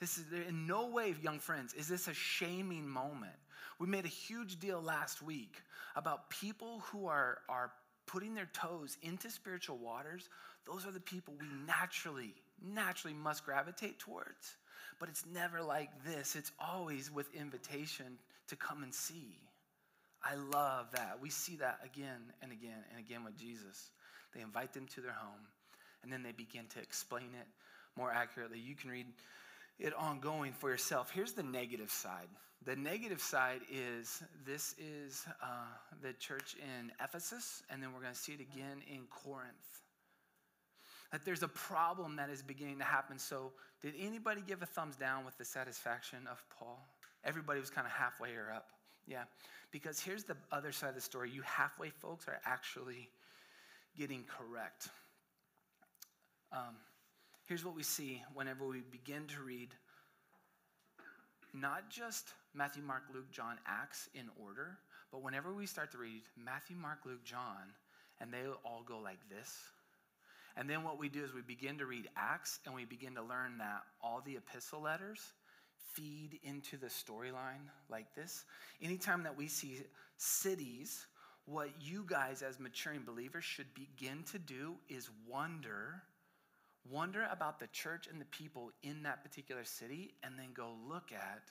This 0.00 0.18
is 0.18 0.24
in 0.48 0.66
no 0.66 0.88
way, 0.88 1.14
young 1.22 1.38
friends, 1.38 1.72
is 1.74 1.88
this 1.88 2.08
a 2.08 2.14
shaming 2.14 2.88
moment. 2.88 3.34
We 3.78 3.86
made 3.86 4.04
a 4.04 4.08
huge 4.08 4.58
deal 4.58 4.80
last 4.80 5.22
week 5.22 5.56
about 5.96 6.30
people 6.30 6.82
who 6.90 7.06
are, 7.06 7.38
are 7.48 7.72
putting 8.06 8.34
their 8.34 8.48
toes 8.52 8.96
into 9.02 9.30
spiritual 9.30 9.78
waters. 9.78 10.28
Those 10.66 10.86
are 10.86 10.92
the 10.92 11.00
people 11.00 11.34
we 11.40 11.46
naturally, 11.66 12.34
naturally 12.62 13.14
must 13.14 13.44
gravitate 13.44 13.98
towards. 13.98 14.56
But 15.00 15.08
it's 15.08 15.24
never 15.26 15.62
like 15.62 15.90
this. 16.04 16.36
It's 16.36 16.52
always 16.58 17.10
with 17.10 17.34
invitation 17.34 18.18
to 18.48 18.56
come 18.56 18.82
and 18.82 18.94
see. 18.94 19.38
I 20.22 20.36
love 20.36 20.90
that. 20.92 21.18
We 21.20 21.30
see 21.30 21.56
that 21.56 21.80
again 21.84 22.32
and 22.42 22.52
again 22.52 22.82
and 22.90 23.04
again 23.04 23.24
with 23.24 23.36
Jesus. 23.36 23.90
They 24.34 24.40
invite 24.40 24.72
them 24.72 24.86
to 24.94 25.00
their 25.00 25.12
home, 25.12 25.46
and 26.02 26.12
then 26.12 26.22
they 26.22 26.32
begin 26.32 26.66
to 26.74 26.80
explain 26.80 27.28
it 27.38 27.46
more 27.96 28.10
accurately. 28.10 28.58
You 28.58 28.74
can 28.74 28.90
read 28.90 29.06
it 29.78 29.92
ongoing 29.94 30.52
for 30.52 30.70
yourself. 30.70 31.10
Here's 31.10 31.32
the 31.32 31.42
negative 31.42 31.90
side. 31.90 32.28
The 32.64 32.76
negative 32.76 33.20
side 33.20 33.60
is 33.70 34.22
this 34.46 34.74
is 34.78 35.26
uh, 35.42 35.46
the 36.00 36.14
church 36.14 36.56
in 36.58 36.90
Ephesus, 37.02 37.62
and 37.68 37.82
then 37.82 37.92
we're 37.92 38.00
going 38.00 38.14
to 38.14 38.18
see 38.18 38.32
it 38.32 38.40
again 38.40 38.82
in 38.90 39.02
Corinth. 39.10 39.82
That 41.12 41.24
there's 41.24 41.42
a 41.42 41.48
problem 41.48 42.16
that 42.16 42.30
is 42.30 42.42
beginning 42.42 42.78
to 42.78 42.84
happen. 42.84 43.18
So, 43.18 43.52
did 43.82 43.94
anybody 44.00 44.40
give 44.46 44.62
a 44.62 44.66
thumbs 44.66 44.96
down 44.96 45.24
with 45.24 45.36
the 45.36 45.44
satisfaction 45.44 46.26
of 46.30 46.42
Paul? 46.58 46.82
Everybody 47.22 47.60
was 47.60 47.70
kind 47.70 47.86
of 47.86 47.92
halfway 47.92 48.30
or 48.34 48.50
up. 48.50 48.68
Yeah. 49.06 49.24
Because 49.70 50.00
here's 50.00 50.24
the 50.24 50.36
other 50.50 50.72
side 50.72 50.90
of 50.90 50.94
the 50.94 51.00
story 51.00 51.30
you 51.30 51.42
halfway 51.42 51.90
folks 51.90 52.26
are 52.28 52.40
actually 52.44 53.10
getting 53.96 54.24
correct. 54.24 54.88
Um, 56.52 56.76
here's 57.46 57.64
what 57.64 57.76
we 57.76 57.82
see 57.82 58.22
whenever 58.32 58.66
we 58.66 58.80
begin 58.90 59.26
to 59.28 59.40
read 59.42 59.68
not 61.52 61.88
just 61.88 62.32
Matthew, 62.52 62.82
Mark, 62.82 63.04
Luke, 63.12 63.30
John, 63.30 63.58
Acts 63.66 64.08
in 64.14 64.28
order, 64.42 64.78
but 65.12 65.22
whenever 65.22 65.52
we 65.52 65.66
start 65.66 65.92
to 65.92 65.98
read 65.98 66.22
Matthew, 66.36 66.76
Mark, 66.76 67.00
Luke, 67.04 67.22
John, 67.24 67.72
and 68.20 68.32
they 68.32 68.42
all 68.64 68.82
go 68.84 68.98
like 68.98 69.20
this. 69.28 69.56
And 70.56 70.68
then 70.68 70.82
what 70.82 70.98
we 70.98 71.08
do 71.08 71.22
is 71.22 71.34
we 71.34 71.42
begin 71.42 71.78
to 71.78 71.86
read 71.86 72.08
Acts 72.16 72.60
and 72.64 72.74
we 72.74 72.84
begin 72.84 73.14
to 73.14 73.22
learn 73.22 73.58
that 73.58 73.82
all 74.02 74.22
the 74.24 74.36
epistle 74.36 74.82
letters 74.82 75.20
feed 75.92 76.40
into 76.42 76.76
the 76.76 76.86
storyline 76.86 77.68
like 77.88 78.14
this. 78.14 78.44
Anytime 78.82 79.22
that 79.24 79.36
we 79.36 79.48
see 79.48 79.80
cities, 80.16 81.06
what 81.46 81.68
you 81.80 82.04
guys 82.06 82.42
as 82.42 82.58
maturing 82.58 83.02
believers 83.02 83.44
should 83.44 83.72
begin 83.74 84.22
to 84.32 84.38
do 84.38 84.74
is 84.88 85.10
wonder 85.28 86.02
wonder 86.90 87.26
about 87.30 87.58
the 87.58 87.66
church 87.68 88.06
and 88.10 88.20
the 88.20 88.26
people 88.26 88.70
in 88.82 89.02
that 89.04 89.22
particular 89.22 89.64
city, 89.64 90.14
and 90.22 90.38
then 90.38 90.48
go 90.54 90.74
look 90.88 91.12
at 91.12 91.42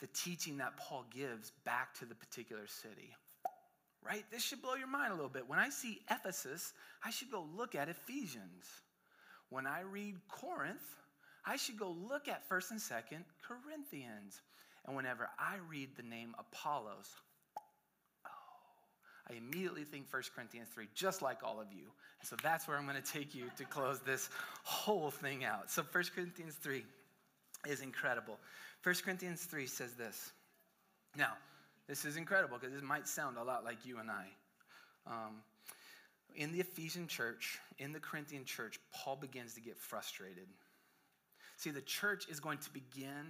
the 0.00 0.06
teaching 0.08 0.58
that 0.58 0.76
Paul 0.76 1.04
gives 1.10 1.52
back 1.64 1.94
to 1.98 2.04
the 2.04 2.14
particular 2.14 2.66
city. 2.66 3.14
Right? 4.04 4.24
This 4.30 4.42
should 4.44 4.62
blow 4.62 4.74
your 4.74 4.86
mind 4.86 5.12
a 5.12 5.14
little 5.16 5.28
bit. 5.28 5.48
When 5.48 5.58
I 5.58 5.70
see 5.70 6.00
Ephesus, 6.10 6.72
I 7.04 7.10
should 7.10 7.30
go 7.30 7.46
look 7.56 7.74
at 7.74 7.88
Ephesians. 7.88 8.64
When 9.50 9.66
I 9.66 9.80
read 9.80 10.16
Corinth, 10.28 10.94
I 11.44 11.56
should 11.56 11.78
go 11.78 11.96
look 12.08 12.28
at 12.28 12.48
1st 12.48 12.70
and 12.70 12.80
2nd 12.80 13.24
Corinthians. 13.42 14.42
And 14.86 14.94
whenever 14.94 15.28
I 15.38 15.56
read 15.68 15.90
the 15.96 16.02
name 16.02 16.34
Apollos, 16.38 17.10
I 19.30 19.34
immediately 19.34 19.84
think 19.84 20.06
1 20.10 20.22
Corinthians 20.34 20.68
3, 20.74 20.88
just 20.94 21.22
like 21.22 21.42
all 21.42 21.60
of 21.60 21.72
you. 21.72 21.84
And 22.20 22.28
so 22.28 22.36
that's 22.42 22.66
where 22.66 22.76
I'm 22.76 22.86
going 22.86 23.00
to 23.00 23.12
take 23.12 23.34
you 23.34 23.44
to 23.56 23.64
close 23.64 24.00
this 24.00 24.30
whole 24.64 25.10
thing 25.10 25.44
out. 25.44 25.70
So 25.70 25.82
1 25.82 26.04
Corinthians 26.14 26.54
3 26.54 26.84
is 27.68 27.80
incredible. 27.82 28.38
1 28.82 28.94
Corinthians 29.04 29.42
3 29.44 29.66
says 29.66 29.94
this. 29.94 30.32
Now, 31.16 31.32
this 31.86 32.04
is 32.04 32.16
incredible 32.16 32.58
because 32.58 32.74
this 32.74 32.82
might 32.82 33.06
sound 33.06 33.36
a 33.36 33.42
lot 33.42 33.64
like 33.64 33.84
you 33.84 33.98
and 33.98 34.10
I. 34.10 34.26
Um, 35.06 35.36
in 36.36 36.52
the 36.52 36.60
Ephesian 36.60 37.06
church, 37.06 37.58
in 37.78 37.92
the 37.92 38.00
Corinthian 38.00 38.44
church, 38.44 38.78
Paul 38.92 39.16
begins 39.16 39.54
to 39.54 39.60
get 39.60 39.78
frustrated. 39.78 40.46
See, 41.56 41.70
the 41.70 41.82
church 41.82 42.28
is 42.30 42.40
going 42.40 42.58
to 42.58 42.70
begin 42.70 43.26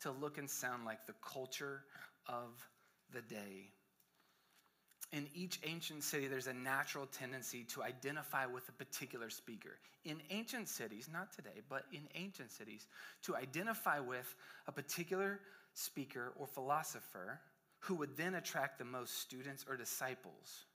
to 0.00 0.10
look 0.10 0.38
and 0.38 0.48
sound 0.48 0.84
like 0.84 1.06
the 1.06 1.14
culture 1.22 1.82
of 2.26 2.50
the 3.12 3.22
day 3.22 3.70
in 5.12 5.26
each 5.34 5.58
ancient 5.64 6.02
city, 6.02 6.26
there's 6.26 6.48
a 6.48 6.52
natural 6.52 7.06
tendency 7.06 7.64
to 7.64 7.82
identify 7.82 8.44
with 8.44 8.68
a 8.68 8.72
particular 8.72 9.30
speaker. 9.30 9.78
In 10.04 10.20
ancient 10.30 10.68
cities, 10.68 11.08
not 11.10 11.32
today, 11.32 11.62
but 11.68 11.84
in 11.92 12.02
ancient 12.14 12.52
cities, 12.52 12.86
to 13.22 13.34
identify 13.34 14.00
with 14.00 14.34
a 14.66 14.72
particular 14.72 15.40
speaker 15.72 16.32
or 16.38 16.46
philosopher 16.46 17.40
who 17.80 17.94
would 17.94 18.16
then 18.16 18.34
attract 18.34 18.78
the 18.78 18.84
most 18.84 19.18
students 19.20 19.64
or 19.68 19.76
disciples. 19.76 20.66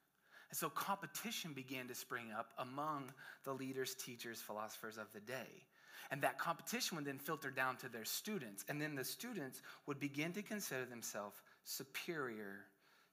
And 0.49 0.57
so 0.57 0.69
competition 0.69 1.53
began 1.53 1.87
to 1.87 1.95
spring 1.95 2.27
up 2.37 2.51
among 2.57 3.11
the 3.43 3.53
leaders, 3.53 3.95
teachers, 3.95 4.39
philosophers 4.39 4.97
of 4.97 5.07
the 5.13 5.19
day. 5.19 5.65
And 6.11 6.21
that 6.21 6.37
competition 6.37 6.95
would 6.95 7.05
then 7.05 7.17
filter 7.17 7.49
down 7.49 7.77
to 7.77 7.89
their 7.89 8.05
students. 8.05 8.65
And 8.69 8.81
then 8.81 8.95
the 8.95 9.03
students 9.03 9.61
would 9.87 9.99
begin 9.99 10.31
to 10.33 10.41
consider 10.41 10.85
themselves 10.85 11.41
superior 11.63 12.65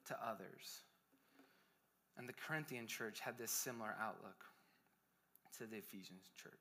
to 0.07 0.17
others. 0.27 0.81
And 2.21 2.29
the 2.29 2.35
Corinthian 2.35 2.87
church 2.87 3.19
had 3.19 3.39
this 3.39 3.51
similar 3.51 3.95
outlook 3.99 4.45
to 5.57 5.65
the 5.65 5.79
Ephesians 5.79 6.29
church. 6.37 6.53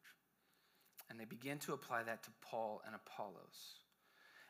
And 1.10 1.20
they 1.20 1.26
began 1.26 1.58
to 1.60 1.74
apply 1.74 2.04
that 2.04 2.24
to 2.24 2.30
Paul 2.42 2.82
and 2.86 2.96
Apollos. 2.96 3.82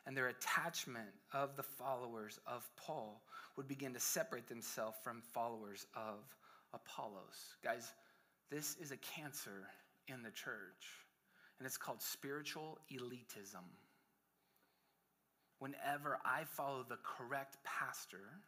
And 0.06 0.16
their 0.16 0.28
attachment 0.28 1.08
of 1.32 1.56
the 1.56 1.64
followers 1.64 2.38
of 2.46 2.70
Paul 2.76 3.22
would 3.56 3.66
begin 3.66 3.92
to 3.94 3.98
separate 3.98 4.46
themselves 4.46 4.98
from 5.02 5.20
followers 5.20 5.84
of 5.96 6.18
Apollos. 6.72 7.56
Guys, 7.64 7.92
this 8.48 8.76
is 8.80 8.92
a 8.92 8.96
cancer 8.98 9.66
in 10.06 10.22
the 10.22 10.30
church, 10.30 10.86
and 11.58 11.66
it's 11.66 11.76
called 11.76 12.00
spiritual 12.00 12.78
elitism. 12.92 13.66
Whenever 15.58 16.18
I 16.24 16.44
follow 16.44 16.86
the 16.88 16.98
correct 17.02 17.56
pastor 17.64 18.38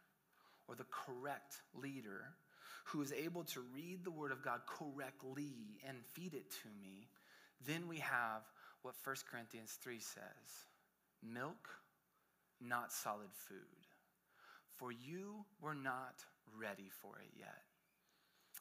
or 0.69 0.75
the 0.75 0.85
correct 0.85 1.61
leader, 1.73 2.27
who 2.83 3.01
is 3.01 3.13
able 3.13 3.43
to 3.45 3.61
read 3.73 4.03
the 4.03 4.11
Word 4.11 4.31
of 4.31 4.43
God 4.43 4.61
correctly 4.67 5.79
and 5.87 5.97
feed 6.13 6.33
it 6.33 6.51
to 6.51 6.67
me, 6.81 7.07
then 7.65 7.87
we 7.87 7.97
have 7.99 8.41
what 8.81 8.95
1 9.03 9.15
Corinthians 9.31 9.77
3 9.81 9.99
says 9.99 10.23
milk, 11.23 11.69
not 12.59 12.91
solid 12.91 13.31
food. 13.31 13.57
For 14.75 14.91
you 14.91 15.45
were 15.61 15.75
not 15.75 16.23
ready 16.59 16.89
for 17.01 17.19
it 17.19 17.31
yet. 17.37 17.61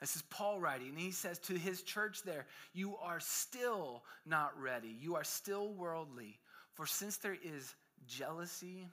This 0.01 0.17
is 0.17 0.23
Paul 0.23 0.61
writing, 0.61 0.89
and 0.89 0.99
he 0.99 1.13
says 1.13 1.39
to 1.41 1.55
his 1.55 1.83
church 1.83 2.23
there, 2.23 2.47
You 2.73 2.97
are 2.97 3.21
still 3.21 4.03
not 4.27 4.61
ready. 4.61 4.97
You 5.01 5.15
are 5.17 5.25
still 5.25 5.73
worldly. 5.73 6.39
For 6.75 6.87
since 6.87 7.19
there 7.19 7.37
is 7.43 7.75
jealousy 8.07 8.89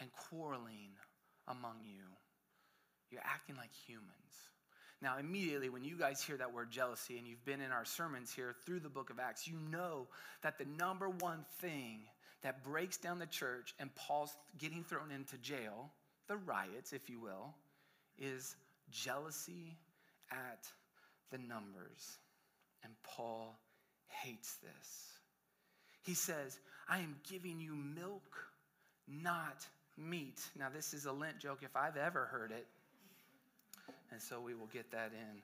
and 0.00 0.10
quarreling 0.12 0.90
among 1.48 1.76
you, 1.82 2.02
you're 3.10 3.22
acting 3.24 3.56
like 3.56 3.72
humans. 3.86 4.10
Now, 5.04 5.18
immediately, 5.18 5.68
when 5.68 5.84
you 5.84 5.98
guys 5.98 6.22
hear 6.22 6.38
that 6.38 6.54
word 6.54 6.70
jealousy, 6.70 7.18
and 7.18 7.28
you've 7.28 7.44
been 7.44 7.60
in 7.60 7.70
our 7.70 7.84
sermons 7.84 8.32
here 8.32 8.54
through 8.64 8.80
the 8.80 8.88
book 8.88 9.10
of 9.10 9.18
Acts, 9.18 9.46
you 9.46 9.58
know 9.70 10.06
that 10.40 10.56
the 10.56 10.64
number 10.78 11.10
one 11.10 11.44
thing 11.60 12.00
that 12.42 12.64
breaks 12.64 12.96
down 12.96 13.18
the 13.18 13.26
church 13.26 13.74
and 13.78 13.94
Paul's 13.96 14.34
getting 14.58 14.82
thrown 14.82 15.10
into 15.10 15.36
jail, 15.36 15.90
the 16.26 16.38
riots, 16.38 16.94
if 16.94 17.10
you 17.10 17.20
will, 17.20 17.54
is 18.18 18.56
jealousy 18.90 19.76
at 20.32 20.66
the 21.30 21.36
numbers. 21.36 22.16
And 22.82 22.94
Paul 23.02 23.58
hates 24.08 24.56
this. 24.56 25.10
He 26.00 26.14
says, 26.14 26.58
I 26.88 27.00
am 27.00 27.16
giving 27.30 27.60
you 27.60 27.74
milk, 27.74 28.38
not 29.06 29.66
meat. 29.98 30.40
Now, 30.58 30.68
this 30.74 30.94
is 30.94 31.04
a 31.04 31.12
Lent 31.12 31.40
joke 31.40 31.58
if 31.62 31.76
I've 31.76 31.98
ever 31.98 32.24
heard 32.24 32.52
it. 32.52 32.66
And 34.14 34.22
so 34.22 34.40
we 34.40 34.54
will 34.54 34.68
get 34.72 34.92
that 34.92 35.10
in 35.12 35.42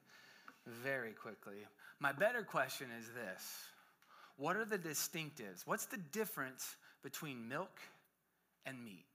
very 0.85 1.11
quickly. 1.11 1.57
My 1.99 2.13
better 2.13 2.45
question 2.45 2.87
is 3.01 3.07
this 3.07 3.43
What 4.37 4.55
are 4.55 4.65
the 4.65 4.79
distinctives? 4.79 5.67
What's 5.67 5.87
the 5.87 5.97
difference 5.97 6.77
between 7.03 7.49
milk 7.49 7.81
and 8.65 8.85
meat? 8.85 9.07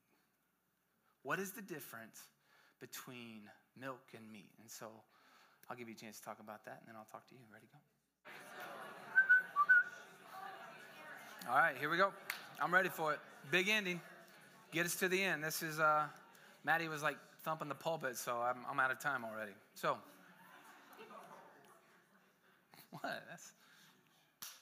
What 1.24 1.39
is 1.39 1.53
the 1.53 1.62
difference 1.62 2.19
between 2.81 3.43
milk 3.79 4.01
and 4.13 4.29
meat? 4.29 4.51
And 4.59 4.69
so 4.69 4.88
I'll 5.69 5.77
give 5.77 5.88
you 5.88 5.95
a 5.95 5.97
chance 5.97 6.19
to 6.19 6.25
talk 6.25 6.41
about 6.41 6.65
that, 6.65 6.81
and 6.81 6.89
then 6.89 6.97
I'll 6.97 7.07
talk 7.09 7.25
to 7.29 7.33
you. 7.33 7.39
Ready 7.53 7.67
to 7.67 7.71
go? 7.71 7.79
All 11.50 11.57
right, 11.59 11.77
here 11.79 11.89
we 11.89 11.95
go. 11.95 12.12
I'm 12.62 12.74
ready 12.74 12.89
for 12.89 13.13
it. 13.13 13.19
Big 13.51 13.69
ending. 13.69 14.01
Get 14.74 14.85
us 14.85 14.95
to 14.97 15.07
the 15.07 15.24
end. 15.24 15.45
This 15.45 15.63
is, 15.63 15.79
uh, 15.79 16.07
Maddie 16.65 16.89
was 16.89 17.01
like 17.01 17.15
thumping 17.45 17.69
the 17.69 17.75
pulpit, 17.75 18.17
so 18.17 18.37
I'm, 18.37 18.57
I'm 18.69 18.79
out 18.79 18.89
of 18.89 18.99
time 18.99 19.23
already. 19.23 19.51
So, 19.75 19.97
what? 22.89 23.23
That's 23.29 23.53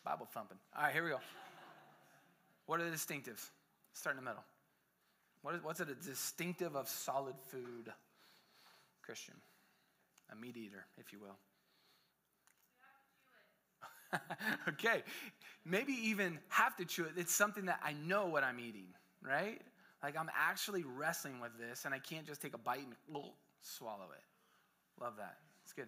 Bible 0.04 0.28
thumping. 0.34 0.58
All 0.76 0.84
right, 0.84 0.94
here 0.94 1.06
we 1.06 1.10
go. 1.12 1.20
What 2.66 2.82
are 2.82 2.84
the 2.84 2.96
distinctives? 2.96 3.50
Start 3.94 4.18
in 4.18 4.24
the 4.24 4.30
middle. 4.30 4.44
What 5.44 5.56
is, 5.56 5.64
what's 5.64 5.80
a 5.80 5.86
distinctive 5.86 6.76
of 6.76 6.90
solid 6.90 7.36
food 7.50 7.92
Christian? 9.02 9.36
A 10.32 10.36
meat 10.36 10.58
eater, 10.58 10.86
if 10.98 11.14
you 11.14 11.20
will. 11.20 11.38
okay, 14.70 15.04
maybe 15.66 15.94
even 15.94 16.38
have 16.50 16.76
to 16.78 16.86
chew 16.86 17.06
it. 17.06 17.12
It's 17.16 17.34
something 17.34 17.66
that 17.66 17.80
I 17.82 17.94
know 17.94 18.26
what 18.28 18.44
I'm 18.44 18.60
eating, 18.60 18.88
right? 19.22 19.62
Like 20.04 20.18
I'm 20.18 20.30
actually 20.38 20.84
wrestling 20.84 21.40
with 21.40 21.58
this, 21.58 21.86
and 21.86 21.94
I 21.94 22.00
can't 22.00 22.28
just 22.28 22.42
take 22.42 22.54
a 22.54 22.58
bite 22.58 22.80
and 22.80 22.94
swallow 23.62 24.10
it. 24.14 25.02
Love 25.02 25.14
that. 25.18 25.38
It's 25.64 25.72
good. 25.74 25.88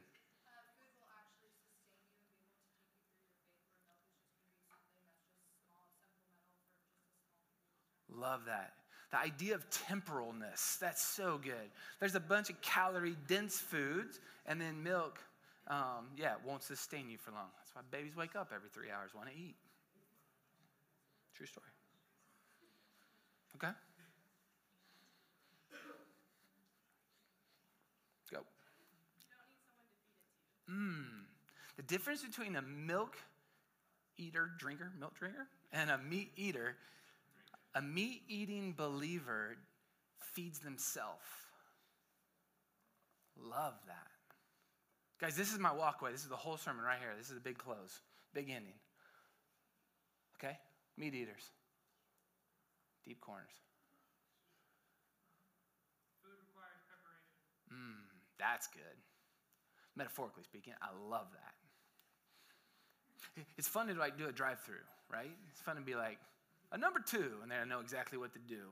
Love 8.09 8.41
that. 8.47 8.73
The 9.11 9.19
idea 9.19 9.55
of 9.55 9.69
temporalness, 9.69 10.79
that's 10.79 11.01
so 11.01 11.37
good. 11.37 11.69
There's 11.99 12.15
a 12.15 12.19
bunch 12.19 12.49
of 12.49 12.59
calorie 12.61 13.15
dense 13.27 13.59
foods, 13.59 14.19
and 14.45 14.59
then 14.59 14.81
milk, 14.81 15.19
um, 15.67 16.07
yeah, 16.17 16.35
won't 16.45 16.63
sustain 16.63 17.09
you 17.09 17.17
for 17.17 17.31
long. 17.31 17.47
That's 17.59 17.75
why 17.75 17.81
babies 17.91 18.15
wake 18.15 18.35
up 18.35 18.51
every 18.55 18.69
three 18.69 18.89
hours, 18.89 19.11
want 19.13 19.29
to 19.29 19.35
eat. 19.35 19.55
True 21.35 21.45
story. 21.45 21.67
Okay? 23.55 23.71
Go. 28.31 28.39
Mmm. 30.71 31.05
The 31.77 31.83
difference 31.83 32.23
between 32.23 32.55
a 32.55 32.61
milk 32.61 33.15
eater, 34.17 34.49
drinker, 34.57 34.91
milk 34.99 35.15
drinker, 35.15 35.47
and 35.73 35.89
a 35.89 35.97
meat 35.97 36.31
eater 36.37 36.77
a 37.75 37.81
meat 37.81 38.21
eating 38.29 38.73
believer 38.75 39.57
feeds 40.33 40.59
themselves. 40.59 41.25
Love 43.37 43.73
that. 43.87 44.07
Guys, 45.19 45.35
this 45.35 45.51
is 45.51 45.59
my 45.59 45.73
walkway. 45.73 46.11
This 46.11 46.23
is 46.23 46.29
the 46.29 46.37
whole 46.37 46.55
sermon 46.55 46.85
right 46.85 46.97
here. 46.99 47.11
This 47.17 47.27
is 47.27 47.35
the 47.35 47.41
big 47.41 47.57
close, 47.57 47.99
big 48.33 48.49
ending. 48.49 48.79
Okay? 50.37 50.57
Meat 50.97 51.13
eaters. 51.13 51.51
Deep 53.05 53.19
corners. 53.19 53.51
Food 56.23 56.31
requires 56.47 56.79
preparation. 56.87 57.35
Mmm, 57.71 58.07
that's 58.39 58.67
good. 58.67 58.95
Metaphorically 59.95 60.43
speaking, 60.43 60.73
I 60.81 60.87
love 61.09 61.27
that. 61.33 61.53
It's 63.57 63.67
fun 63.67 63.87
to 63.87 63.93
like 63.93 64.17
do 64.17 64.27
a 64.27 64.31
drive-through, 64.31 64.85
right? 65.11 65.31
It's 65.51 65.61
fun 65.61 65.75
to 65.75 65.81
be 65.81 65.95
like, 65.95 66.19
a 66.71 66.77
number 66.77 66.99
two, 66.99 67.39
and 67.41 67.51
then 67.51 67.59
I 67.61 67.65
know 67.65 67.79
exactly 67.79 68.17
what 68.17 68.33
to 68.33 68.39
do. 68.39 68.67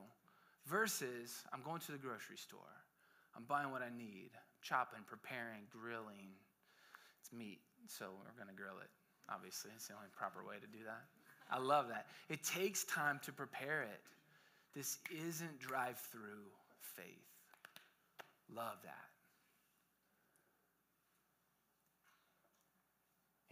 Versus, 0.66 1.44
I'm 1.52 1.62
going 1.62 1.80
to 1.80 1.92
the 1.92 1.98
grocery 1.98 2.36
store. 2.36 2.60
I'm 3.36 3.44
buying 3.44 3.70
what 3.70 3.82
I 3.82 3.90
need, 3.96 4.30
chopping, 4.62 5.00
preparing, 5.06 5.62
grilling. 5.70 6.32
It's 7.20 7.32
meat, 7.32 7.60
so 7.86 8.06
we're 8.06 8.42
going 8.42 8.54
to 8.54 8.60
grill 8.60 8.78
it. 8.82 8.90
Obviously, 9.32 9.70
it's 9.74 9.88
the 9.88 9.94
only 9.94 10.08
proper 10.16 10.44
way 10.44 10.56
to 10.56 10.66
do 10.66 10.84
that. 10.84 11.04
I 11.50 11.58
love 11.58 11.88
that. 11.88 12.06
It 12.28 12.42
takes 12.42 12.84
time 12.84 13.20
to 13.24 13.32
prepare 13.32 13.82
it. 13.82 14.00
This 14.74 14.98
isn't 15.10 15.58
drive 15.60 15.98
through 15.98 16.44
faith. 16.80 17.28
Love 18.54 18.76
that. 18.84 19.13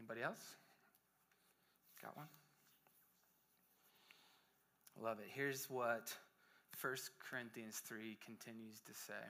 Anybody 0.02 0.24
else? 0.24 0.56
Got 2.02 2.16
one? 2.16 2.26
Love 5.00 5.20
it. 5.20 5.26
Here's 5.32 5.70
what 5.70 6.12
1 6.80 6.94
Corinthians 7.30 7.80
3 7.86 8.18
continues 8.24 8.80
to 8.80 8.92
say. 8.92 9.22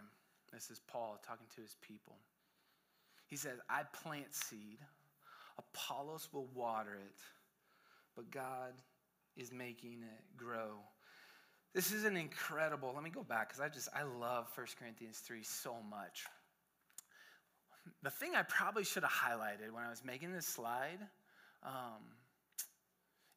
This 0.51 0.71
is 0.71 0.81
Paul 0.89 1.19
talking 1.27 1.47
to 1.57 1.61
his 1.61 1.77
people. 1.83 2.17
He 3.27 3.37
says, 3.37 3.59
I 3.69 3.83
plant 4.03 4.35
seed, 4.35 4.79
Apollos 5.59 6.29
will 6.33 6.49
water 6.55 6.95
it, 6.95 7.21
but 8.17 8.31
God 8.31 8.73
is 9.37 9.53
making 9.53 10.03
it 10.03 10.37
grow. 10.39 10.79
This 11.75 11.93
is 11.93 12.05
an 12.05 12.17
incredible, 12.17 12.93
let 12.95 13.05
me 13.05 13.11
go 13.11 13.25
back 13.25 13.49
because 13.49 13.61
I 13.61 13.69
just, 13.69 13.91
I 13.95 14.05
love 14.05 14.51
1 14.55 14.67
Corinthians 14.79 15.19
3 15.19 15.43
so 15.43 15.77
much. 15.91 16.25
The 18.03 18.11
thing 18.11 18.35
I 18.35 18.43
probably 18.43 18.85
should 18.85 19.05
have 19.05 19.13
highlighted 19.13 19.73
when 19.73 19.85
I 19.85 19.91
was 19.91 20.05
making 20.05 20.33
this 20.33 20.47
slide 20.47 20.99
um, 21.65 22.03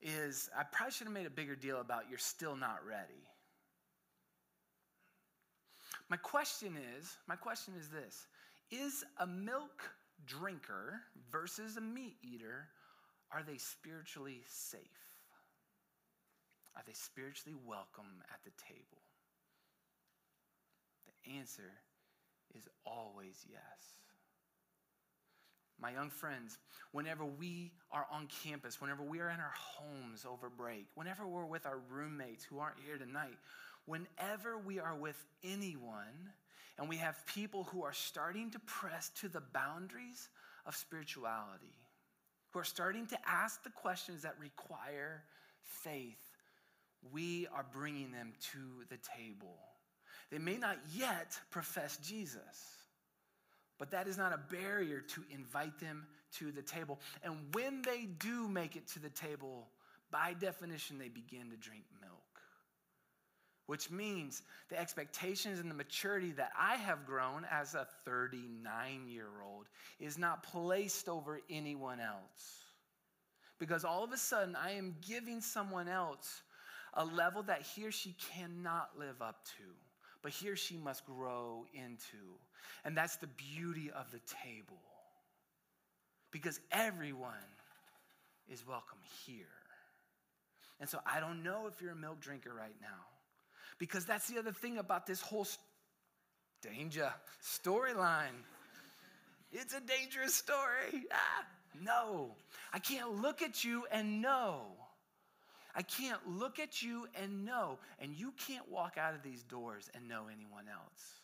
is 0.01 0.49
I 0.57 0.63
probably 0.63 0.91
should 0.91 1.07
have 1.07 1.13
made 1.13 1.25
a 1.27 1.31
bigger 1.31 1.55
deal 1.55 1.81
about 1.81 2.03
you're 2.09 2.17
still 2.17 2.55
not 2.55 2.85
ready. 2.87 3.23
My 6.09 6.17
question 6.17 6.77
is, 6.97 7.17
my 7.27 7.35
question 7.35 7.73
is 7.79 7.89
this 7.89 8.27
is 8.71 9.03
a 9.19 9.27
milk 9.27 9.83
drinker 10.25 11.01
versus 11.31 11.77
a 11.77 11.81
meat 11.81 12.17
eater, 12.23 12.67
are 13.31 13.43
they 13.43 13.57
spiritually 13.57 14.41
safe? 14.47 14.81
Are 16.75 16.83
they 16.85 16.93
spiritually 16.93 17.57
welcome 17.65 18.21
at 18.31 18.39
the 18.43 18.51
table? 18.61 19.01
The 21.05 21.37
answer 21.37 21.71
is 22.55 22.67
always 22.85 23.45
yes. 23.49 23.95
My 25.79 25.91
young 25.91 26.09
friends, 26.09 26.57
whenever 26.91 27.25
we 27.25 27.71
are 27.91 28.07
on 28.11 28.27
campus, 28.43 28.79
whenever 28.79 29.03
we 29.03 29.19
are 29.19 29.29
in 29.29 29.39
our 29.39 29.53
homes 29.55 30.25
over 30.25 30.49
break, 30.49 30.85
whenever 30.95 31.27
we're 31.27 31.45
with 31.45 31.65
our 31.65 31.79
roommates 31.89 32.45
who 32.45 32.59
aren't 32.59 32.79
here 32.85 32.97
tonight, 32.97 33.37
whenever 33.85 34.57
we 34.57 34.79
are 34.79 34.95
with 34.95 35.21
anyone 35.43 36.31
and 36.77 36.87
we 36.87 36.97
have 36.97 37.25
people 37.25 37.65
who 37.65 37.83
are 37.83 37.93
starting 37.93 38.51
to 38.51 38.59
press 38.59 39.09
to 39.21 39.27
the 39.27 39.41
boundaries 39.53 40.29
of 40.65 40.75
spirituality, 40.75 41.75
who 42.51 42.59
are 42.59 42.63
starting 42.63 43.05
to 43.07 43.17
ask 43.27 43.61
the 43.63 43.69
questions 43.69 44.21
that 44.21 44.35
require 44.39 45.23
faith, 45.61 46.17
we 47.11 47.47
are 47.53 47.65
bringing 47.73 48.11
them 48.11 48.33
to 48.53 48.85
the 48.89 48.97
table. 49.17 49.57
They 50.31 50.39
may 50.39 50.57
not 50.57 50.77
yet 50.95 51.37
profess 51.51 51.97
Jesus 51.97 52.74
but 53.77 53.91
that 53.91 54.07
is 54.07 54.17
not 54.17 54.33
a 54.33 54.39
barrier 54.53 55.01
to 55.01 55.23
invite 55.29 55.79
them 55.79 56.05
to 56.37 56.51
the 56.51 56.61
table. 56.61 56.99
And 57.23 57.35
when 57.53 57.81
they 57.81 58.07
do 58.19 58.47
make 58.47 58.75
it 58.75 58.87
to 58.89 58.99
the 58.99 59.09
table, 59.09 59.67
by 60.11 60.33
definition, 60.33 60.97
they 60.97 61.09
begin 61.09 61.49
to 61.49 61.57
drink 61.57 61.83
milk. 62.01 62.13
Which 63.67 63.89
means 63.89 64.43
the 64.69 64.79
expectations 64.79 65.59
and 65.59 65.69
the 65.69 65.75
maturity 65.75 66.31
that 66.33 66.51
I 66.57 66.75
have 66.75 67.05
grown 67.05 67.45
as 67.49 67.73
a 67.73 67.87
39 68.05 69.07
year 69.07 69.27
old 69.43 69.65
is 69.99 70.17
not 70.17 70.43
placed 70.43 71.09
over 71.09 71.41
anyone 71.49 71.99
else. 71.99 72.63
Because 73.57 73.83
all 73.83 74.03
of 74.03 74.11
a 74.11 74.17
sudden, 74.17 74.55
I 74.55 74.71
am 74.71 74.95
giving 75.01 75.41
someone 75.41 75.87
else 75.87 76.43
a 76.93 77.05
level 77.05 77.43
that 77.43 77.61
he 77.61 77.85
or 77.85 77.91
she 77.91 78.15
cannot 78.33 78.91
live 78.97 79.21
up 79.21 79.45
to, 79.57 79.63
but 80.25 80.33
he 80.33 80.49
or 80.49 80.55
she 80.55 80.75
must 80.75 81.05
grow 81.05 81.67
into. 81.75 82.17
And 82.83 82.97
that's 82.97 83.17
the 83.17 83.27
beauty 83.27 83.91
of 83.91 84.09
the 84.11 84.19
table. 84.43 84.81
Because 86.31 86.59
everyone 86.71 87.29
is 88.51 88.65
welcome 88.67 88.97
here. 89.27 89.45
And 90.79 90.89
so 90.89 90.97
I 91.05 91.19
don't 91.19 91.43
know 91.43 91.67
if 91.67 91.79
you're 91.79 91.91
a 91.91 91.95
milk 91.95 92.21
drinker 92.21 92.51
right 92.51 92.73
now. 92.81 93.05
Because 93.77 94.05
that's 94.05 94.27
the 94.27 94.39
other 94.39 94.51
thing 94.51 94.79
about 94.79 95.05
this 95.05 95.21
whole 95.21 95.45
st- 95.45 95.59
danger 96.73 97.13
storyline. 97.43 98.41
It's 99.51 99.75
a 99.75 99.79
dangerous 99.79 100.33
story. 100.33 101.05
Ah, 101.13 101.45
no. 101.83 102.31
I 102.73 102.79
can't 102.79 103.21
look 103.21 103.43
at 103.43 103.63
you 103.63 103.83
and 103.91 104.23
know. 104.23 104.63
I 105.75 105.83
can't 105.83 106.21
look 106.27 106.59
at 106.59 106.81
you 106.81 107.07
and 107.21 107.45
know. 107.45 107.79
And 107.99 108.15
you 108.15 108.33
can't 108.47 108.69
walk 108.71 108.97
out 108.97 109.15
of 109.15 109.23
these 109.23 109.43
doors 109.43 109.89
and 109.95 110.07
know 110.07 110.23
anyone 110.33 110.65
else. 110.71 111.21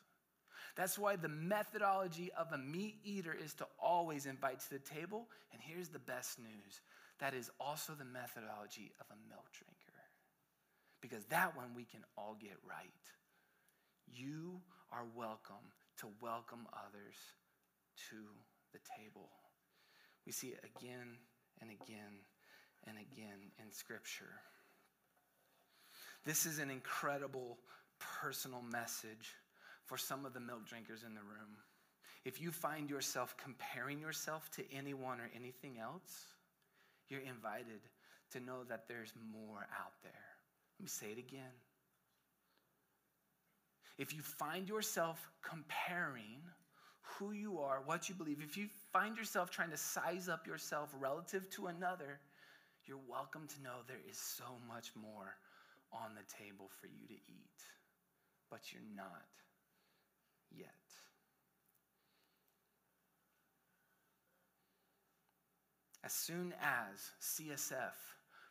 That's 0.76 0.98
why 1.00 1.16
the 1.18 1.30
methodology 1.30 2.32
of 2.38 2.52
a 2.54 2.58
meat 2.58 2.98
eater 3.04 3.34
is 3.34 3.54
to 3.56 3.68
always 3.82 4.26
invite 4.26 4.60
to 4.62 4.70
the 4.72 4.80
table. 4.80 5.28
And 5.54 5.62
here's 5.62 5.90
the 5.90 6.00
best 6.00 6.40
news 6.40 6.82
that 7.20 7.34
is 7.34 7.52
also 7.60 7.94
the 7.94 8.06
methodology 8.06 8.92
of 9.00 9.08
a 9.12 9.30
milk 9.30 9.52
drinker. 9.54 10.02
because 11.02 11.26
that 11.26 11.56
one 11.56 11.74
we 11.76 11.86
can 11.86 12.02
all 12.18 12.38
get 12.40 12.58
right. 12.68 13.06
You 14.08 14.62
are 14.92 15.06
welcome 15.16 15.66
to 16.00 16.08
welcome 16.22 16.68
others 16.74 17.16
to 18.10 18.18
the 18.74 18.80
table. 18.98 19.30
We 20.26 20.32
see 20.32 20.50
it 20.50 20.64
again 20.78 21.18
and 21.62 21.72
again 21.72 22.26
and 22.88 22.98
again 22.98 23.52
in 23.60 23.72
Scripture. 23.72 24.42
This 26.26 26.46
is 26.46 26.60
an 26.60 26.70
incredible 26.70 27.58
personal 28.00 28.62
message 28.72 29.36
for 29.86 29.98
some 29.98 30.26
of 30.26 30.34
the 30.34 30.40
milk 30.40 30.68
drinkers 30.68 31.04
in 31.04 31.14
the 31.14 31.22
room. 31.22 31.58
If 32.24 32.40
you 32.40 32.52
find 32.52 32.90
yourself 32.90 33.36
comparing 33.38 34.00
yourself 34.00 34.50
to 34.52 34.64
anyone 34.72 35.20
or 35.20 35.30
anything 35.36 35.80
else, 35.80 36.26
you're 37.10 37.22
invited 37.22 37.82
to 38.32 38.40
know 38.40 38.64
that 38.70 38.88
there's 38.88 39.14
more 39.34 39.68
out 39.80 39.94
there. 40.04 40.12
Let 40.80 40.84
me 40.84 40.88
say 40.88 41.08
it 41.08 41.18
again. 41.18 41.54
If 43.98 44.14
you 44.14 44.22
find 44.22 44.70
yourself 44.70 45.30
comparing 45.42 46.40
who 47.02 47.34
you 47.34 47.60
are, 47.60 47.82
what 47.86 48.08
you 48.08 48.16
believe, 48.16 48.40
if 48.42 48.56
you 48.56 48.68
find 48.94 49.18
yourself 49.18 49.50
trying 49.52 49.72
to 49.72 49.78
size 49.78 50.30
up 50.30 50.48
yourself 50.48 50.90
relative 51.00 51.50
to 51.52 51.68
another, 51.68 52.20
you're 52.86 53.00
welcome 53.10 53.48
to 53.48 53.62
know 53.64 53.84
there 53.88 53.98
is 54.10 54.18
so 54.18 54.58
much 54.68 54.92
more 54.96 55.36
on 55.92 56.16
the 56.16 56.44
table 56.44 56.70
for 56.80 56.88
you 56.88 57.08
to 57.08 57.14
eat. 57.14 57.62
But 58.50 58.72
you're 58.72 58.82
not 58.96 59.28
yet. 60.56 60.68
As 66.04 66.14
soon 66.14 66.54
as 66.62 67.12
CSF 67.22 67.94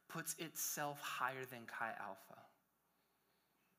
puts 0.08 0.36
itself 0.38 1.00
higher 1.00 1.44
than 1.50 1.60
Chi 1.66 1.90
Alpha, 2.00 2.40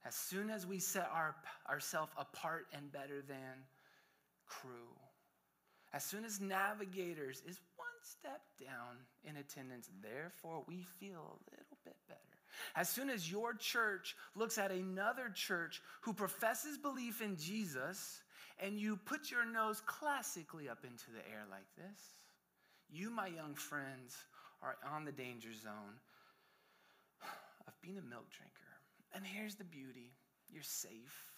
as 0.05 0.15
soon 0.15 0.49
as 0.49 0.65
we 0.67 0.79
set 0.79 1.09
our, 1.13 1.35
ourselves 1.69 2.11
apart 2.17 2.67
and 2.73 2.91
better 2.91 3.21
than 3.27 3.63
Cru, 4.45 4.89
as 5.93 6.03
soon 6.03 6.25
as 6.25 6.39
navigators 6.39 7.41
is 7.47 7.59
step 8.03 8.41
down 8.59 8.97
in 9.23 9.37
attendance, 9.37 9.89
therefore 10.01 10.63
we 10.67 10.83
feel 10.99 11.19
a 11.19 11.51
little 11.51 11.77
bit 11.83 11.95
better. 12.07 12.19
As 12.75 12.89
soon 12.89 13.09
as 13.09 13.31
your 13.31 13.53
church 13.53 14.15
looks 14.35 14.57
at 14.57 14.71
another 14.71 15.29
church 15.29 15.81
who 16.01 16.13
professes 16.13 16.77
belief 16.77 17.21
in 17.21 17.37
Jesus, 17.37 18.21
and 18.59 18.79
you 18.79 18.97
put 18.97 19.31
your 19.31 19.45
nose 19.45 19.81
classically 19.85 20.69
up 20.69 20.83
into 20.83 21.11
the 21.11 21.27
air 21.31 21.45
like 21.49 21.65
this, 21.77 22.01
you, 22.89 23.09
my 23.09 23.27
young 23.27 23.55
friends, 23.55 24.15
are 24.61 24.75
on 24.93 25.05
the 25.05 25.11
danger 25.11 25.53
zone 25.53 25.95
of 27.67 27.73
being 27.81 27.97
a 27.97 28.01
milk 28.01 28.29
drinker. 28.29 28.71
And 29.13 29.25
here's 29.25 29.55
the 29.55 29.63
beauty 29.63 30.11
you're 30.53 30.63
safe, 30.63 31.31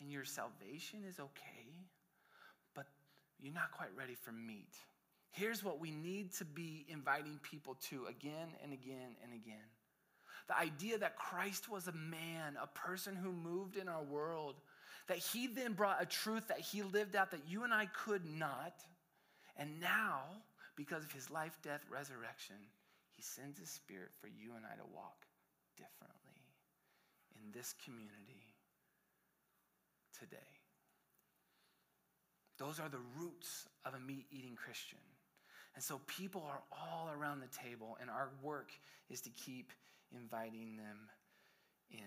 and 0.00 0.10
your 0.10 0.24
salvation 0.24 1.00
is 1.08 1.18
okay, 1.18 1.66
but 2.74 2.86
you're 3.40 3.52
not 3.52 3.72
quite 3.72 3.90
ready 3.96 4.14
for 4.14 4.30
meat. 4.30 4.74
Here's 5.30 5.62
what 5.62 5.80
we 5.80 5.90
need 5.90 6.32
to 6.34 6.44
be 6.44 6.86
inviting 6.88 7.38
people 7.42 7.76
to 7.90 8.06
again 8.06 8.48
and 8.62 8.72
again 8.72 9.16
and 9.22 9.32
again. 9.32 9.56
The 10.48 10.58
idea 10.58 10.98
that 10.98 11.16
Christ 11.16 11.68
was 11.68 11.88
a 11.88 11.92
man, 11.92 12.56
a 12.60 12.66
person 12.66 13.14
who 13.14 13.32
moved 13.32 13.76
in 13.76 13.88
our 13.88 14.02
world, 14.02 14.56
that 15.06 15.18
he 15.18 15.46
then 15.46 15.74
brought 15.74 16.02
a 16.02 16.06
truth 16.06 16.48
that 16.48 16.60
he 16.60 16.82
lived 16.82 17.16
out 17.16 17.30
that 17.30 17.48
you 17.48 17.64
and 17.64 17.72
I 17.72 17.86
could 17.86 18.24
not. 18.24 18.74
And 19.56 19.80
now, 19.80 20.22
because 20.76 21.04
of 21.04 21.12
his 21.12 21.30
life, 21.30 21.58
death, 21.62 21.84
resurrection, 21.90 22.56
he 23.10 23.22
sends 23.22 23.58
his 23.58 23.68
spirit 23.68 24.10
for 24.20 24.28
you 24.28 24.52
and 24.56 24.64
I 24.64 24.76
to 24.76 24.94
walk 24.94 25.26
differently 25.76 26.40
in 27.34 27.52
this 27.52 27.74
community 27.84 28.54
today. 30.18 30.38
Those 32.58 32.80
are 32.80 32.88
the 32.88 33.00
roots 33.18 33.66
of 33.84 33.94
a 33.94 34.00
meat 34.00 34.26
eating 34.30 34.56
Christian. 34.56 34.98
And 35.78 35.84
so 35.84 36.00
people 36.08 36.42
are 36.44 36.60
all 36.72 37.08
around 37.16 37.38
the 37.38 37.56
table, 37.56 37.96
and 38.00 38.10
our 38.10 38.30
work 38.42 38.72
is 39.08 39.20
to 39.20 39.30
keep 39.30 39.70
inviting 40.12 40.76
them 40.76 40.98
in. 41.92 42.00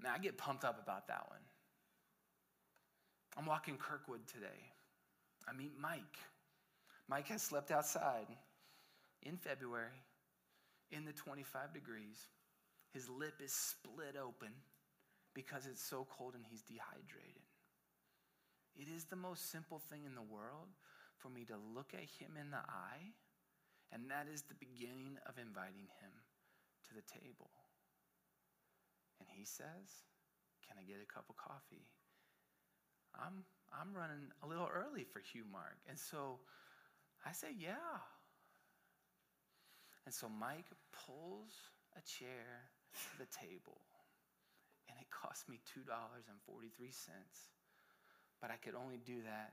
Man, 0.00 0.12
I 0.14 0.18
get 0.18 0.38
pumped 0.38 0.64
up 0.64 0.80
about 0.80 1.08
that 1.08 1.24
one. 1.26 1.40
I'm 3.36 3.46
walking 3.46 3.78
Kirkwood 3.78 4.20
today. 4.28 4.70
I 5.48 5.52
meet 5.52 5.72
Mike. 5.76 6.18
Mike 7.08 7.26
has 7.26 7.42
slept 7.42 7.72
outside 7.72 8.28
in 9.24 9.36
February 9.36 10.04
in 10.92 11.04
the 11.04 11.12
25 11.14 11.74
degrees. 11.74 12.28
His 12.92 13.08
lip 13.08 13.40
is 13.44 13.52
split 13.52 14.14
open 14.16 14.52
because 15.34 15.66
it's 15.66 15.82
so 15.82 16.06
cold 16.16 16.34
and 16.36 16.44
he's 16.48 16.62
dehydrated. 16.62 17.45
It 18.76 18.88
is 18.92 19.04
the 19.04 19.16
most 19.16 19.50
simple 19.50 19.78
thing 19.78 20.04
in 20.04 20.14
the 20.14 20.22
world 20.22 20.68
for 21.16 21.28
me 21.28 21.44
to 21.48 21.56
look 21.56 21.94
at 21.94 22.04
him 22.20 22.36
in 22.36 22.50
the 22.50 22.60
eye, 22.60 23.16
and 23.90 24.10
that 24.10 24.28
is 24.28 24.42
the 24.42 24.60
beginning 24.60 25.16
of 25.24 25.40
inviting 25.40 25.88
him 26.04 26.12
to 26.88 26.94
the 26.94 27.02
table. 27.02 27.50
And 29.18 29.28
he 29.32 29.44
says, 29.44 30.04
Can 30.60 30.76
I 30.76 30.84
get 30.84 31.00
a 31.00 31.08
cup 31.08 31.24
of 31.30 31.36
coffee? 31.36 31.88
I'm, 33.16 33.48
I'm 33.72 33.96
running 33.96 34.28
a 34.44 34.46
little 34.46 34.68
early 34.68 35.04
for 35.04 35.20
Hugh 35.20 35.48
Mark. 35.50 35.80
And 35.88 35.98
so 35.98 36.40
I 37.24 37.32
say, 37.32 37.56
Yeah. 37.56 38.04
And 40.04 40.14
so 40.14 40.28
Mike 40.28 40.70
pulls 40.92 41.72
a 41.96 42.02
chair 42.04 42.68
to 42.92 43.18
the 43.18 43.26
table, 43.26 43.80
and 44.88 44.96
it 45.00 45.08
cost 45.10 45.48
me 45.48 45.58
$2.43. 45.66 47.55
But 48.40 48.50
I 48.50 48.56
could 48.56 48.74
only 48.74 48.98
do 49.04 49.22
that 49.24 49.52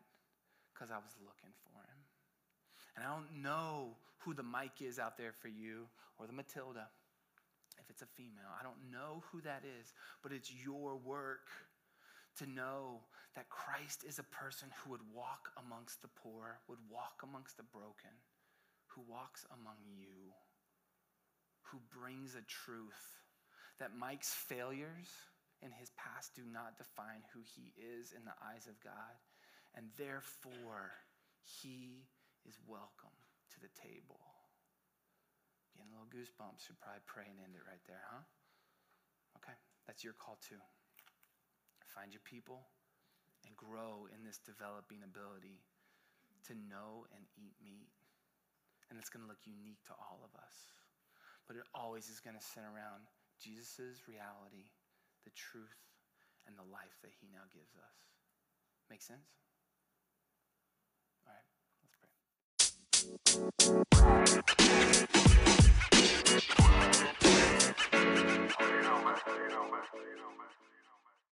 because 0.74 0.92
I 0.92 0.98
was 0.98 1.16
looking 1.22 1.54
for 1.64 1.80
him. 1.80 2.00
And 2.96 3.06
I 3.06 3.10
don't 3.10 3.42
know 3.42 3.96
who 4.20 4.34
the 4.34 4.44
Mike 4.44 4.82
is 4.82 5.00
out 5.00 5.18
there 5.18 5.34
for 5.34 5.48
you 5.48 5.88
or 6.20 6.28
the 6.28 6.34
Matilda 6.34 6.88
if 7.80 7.90
it's 7.90 8.02
a 8.02 8.08
female. 8.18 8.52
I 8.60 8.64
don't 8.64 8.92
know 8.92 9.24
who 9.32 9.42
that 9.42 9.64
is, 9.82 9.94
but 10.22 10.32
it's 10.32 10.52
your 10.52 10.96
work 10.96 11.48
to 12.38 12.50
know 12.50 13.02
that 13.36 13.50
Christ 13.50 14.04
is 14.08 14.20
a 14.20 14.24
person 14.24 14.70
who 14.78 14.92
would 14.92 15.06
walk 15.14 15.50
amongst 15.66 16.02
the 16.02 16.08
poor, 16.08 16.60
would 16.68 16.80
walk 16.90 17.22
amongst 17.24 17.58
the 17.58 17.64
broken, 17.64 18.14
who 18.88 19.02
walks 19.10 19.46
among 19.52 19.78
you, 19.98 20.32
who 21.64 21.80
brings 22.00 22.36
a 22.36 22.42
truth 22.42 23.20
that 23.80 23.98
Mike's 23.98 24.34
failures 24.34 25.10
in 25.62 25.72
his 25.72 25.90
past 26.24 26.36
do 26.36 26.44
not 26.48 26.80
define 26.80 27.20
who 27.36 27.44
he 27.44 27.76
is 27.76 28.16
in 28.16 28.24
the 28.24 28.38
eyes 28.40 28.68
of 28.68 28.80
God, 28.80 29.20
and 29.76 29.92
therefore 30.00 30.96
he 31.44 32.08
is 32.48 32.56
welcome 32.68 33.16
to 33.52 33.60
the 33.60 33.72
table. 33.76 34.20
Getting 35.76 35.92
a 35.92 36.00
little 36.00 36.12
goosebumps. 36.14 36.64
Should 36.64 36.80
probably 36.80 37.04
pray 37.04 37.28
and 37.28 37.40
end 37.44 37.60
it 37.60 37.68
right 37.68 37.84
there, 37.88 38.04
huh? 38.08 38.24
Okay, 39.42 39.58
that's 39.88 40.04
your 40.04 40.16
call 40.16 40.40
too. 40.40 40.62
Find 41.92 42.14
your 42.14 42.24
people 42.24 42.64
and 43.44 43.54
grow 43.60 44.08
in 44.08 44.24
this 44.24 44.40
developing 44.40 45.04
ability 45.04 45.60
to 46.48 46.54
know 46.56 47.04
and 47.12 47.28
eat 47.36 47.58
meat. 47.60 47.92
And 48.88 48.96
it's 48.96 49.10
going 49.10 49.26
to 49.26 49.30
look 49.30 49.44
unique 49.44 49.82
to 49.90 49.96
all 49.98 50.22
of 50.24 50.32
us. 50.38 50.72
But 51.50 51.58
it 51.58 51.68
always 51.74 52.08
is 52.08 52.22
going 52.22 52.38
to 52.38 52.44
center 52.44 52.72
around 52.72 53.10
Jesus' 53.42 54.06
reality, 54.08 54.72
the 55.26 55.34
truth, 55.34 55.93
and 56.48 56.56
the 56.58 56.64
life 56.72 56.98
that 57.02 57.12
he 57.20 57.28
now 57.32 57.44
gives 57.54 57.76
us. 57.76 57.98
Make 58.90 59.02
sense? 59.02 59.28
All 61.26 61.34
right, 61.34 61.48
let's 61.82 61.96
pray. 61.98 62.12
You 68.64 68.82
know, 68.84 70.34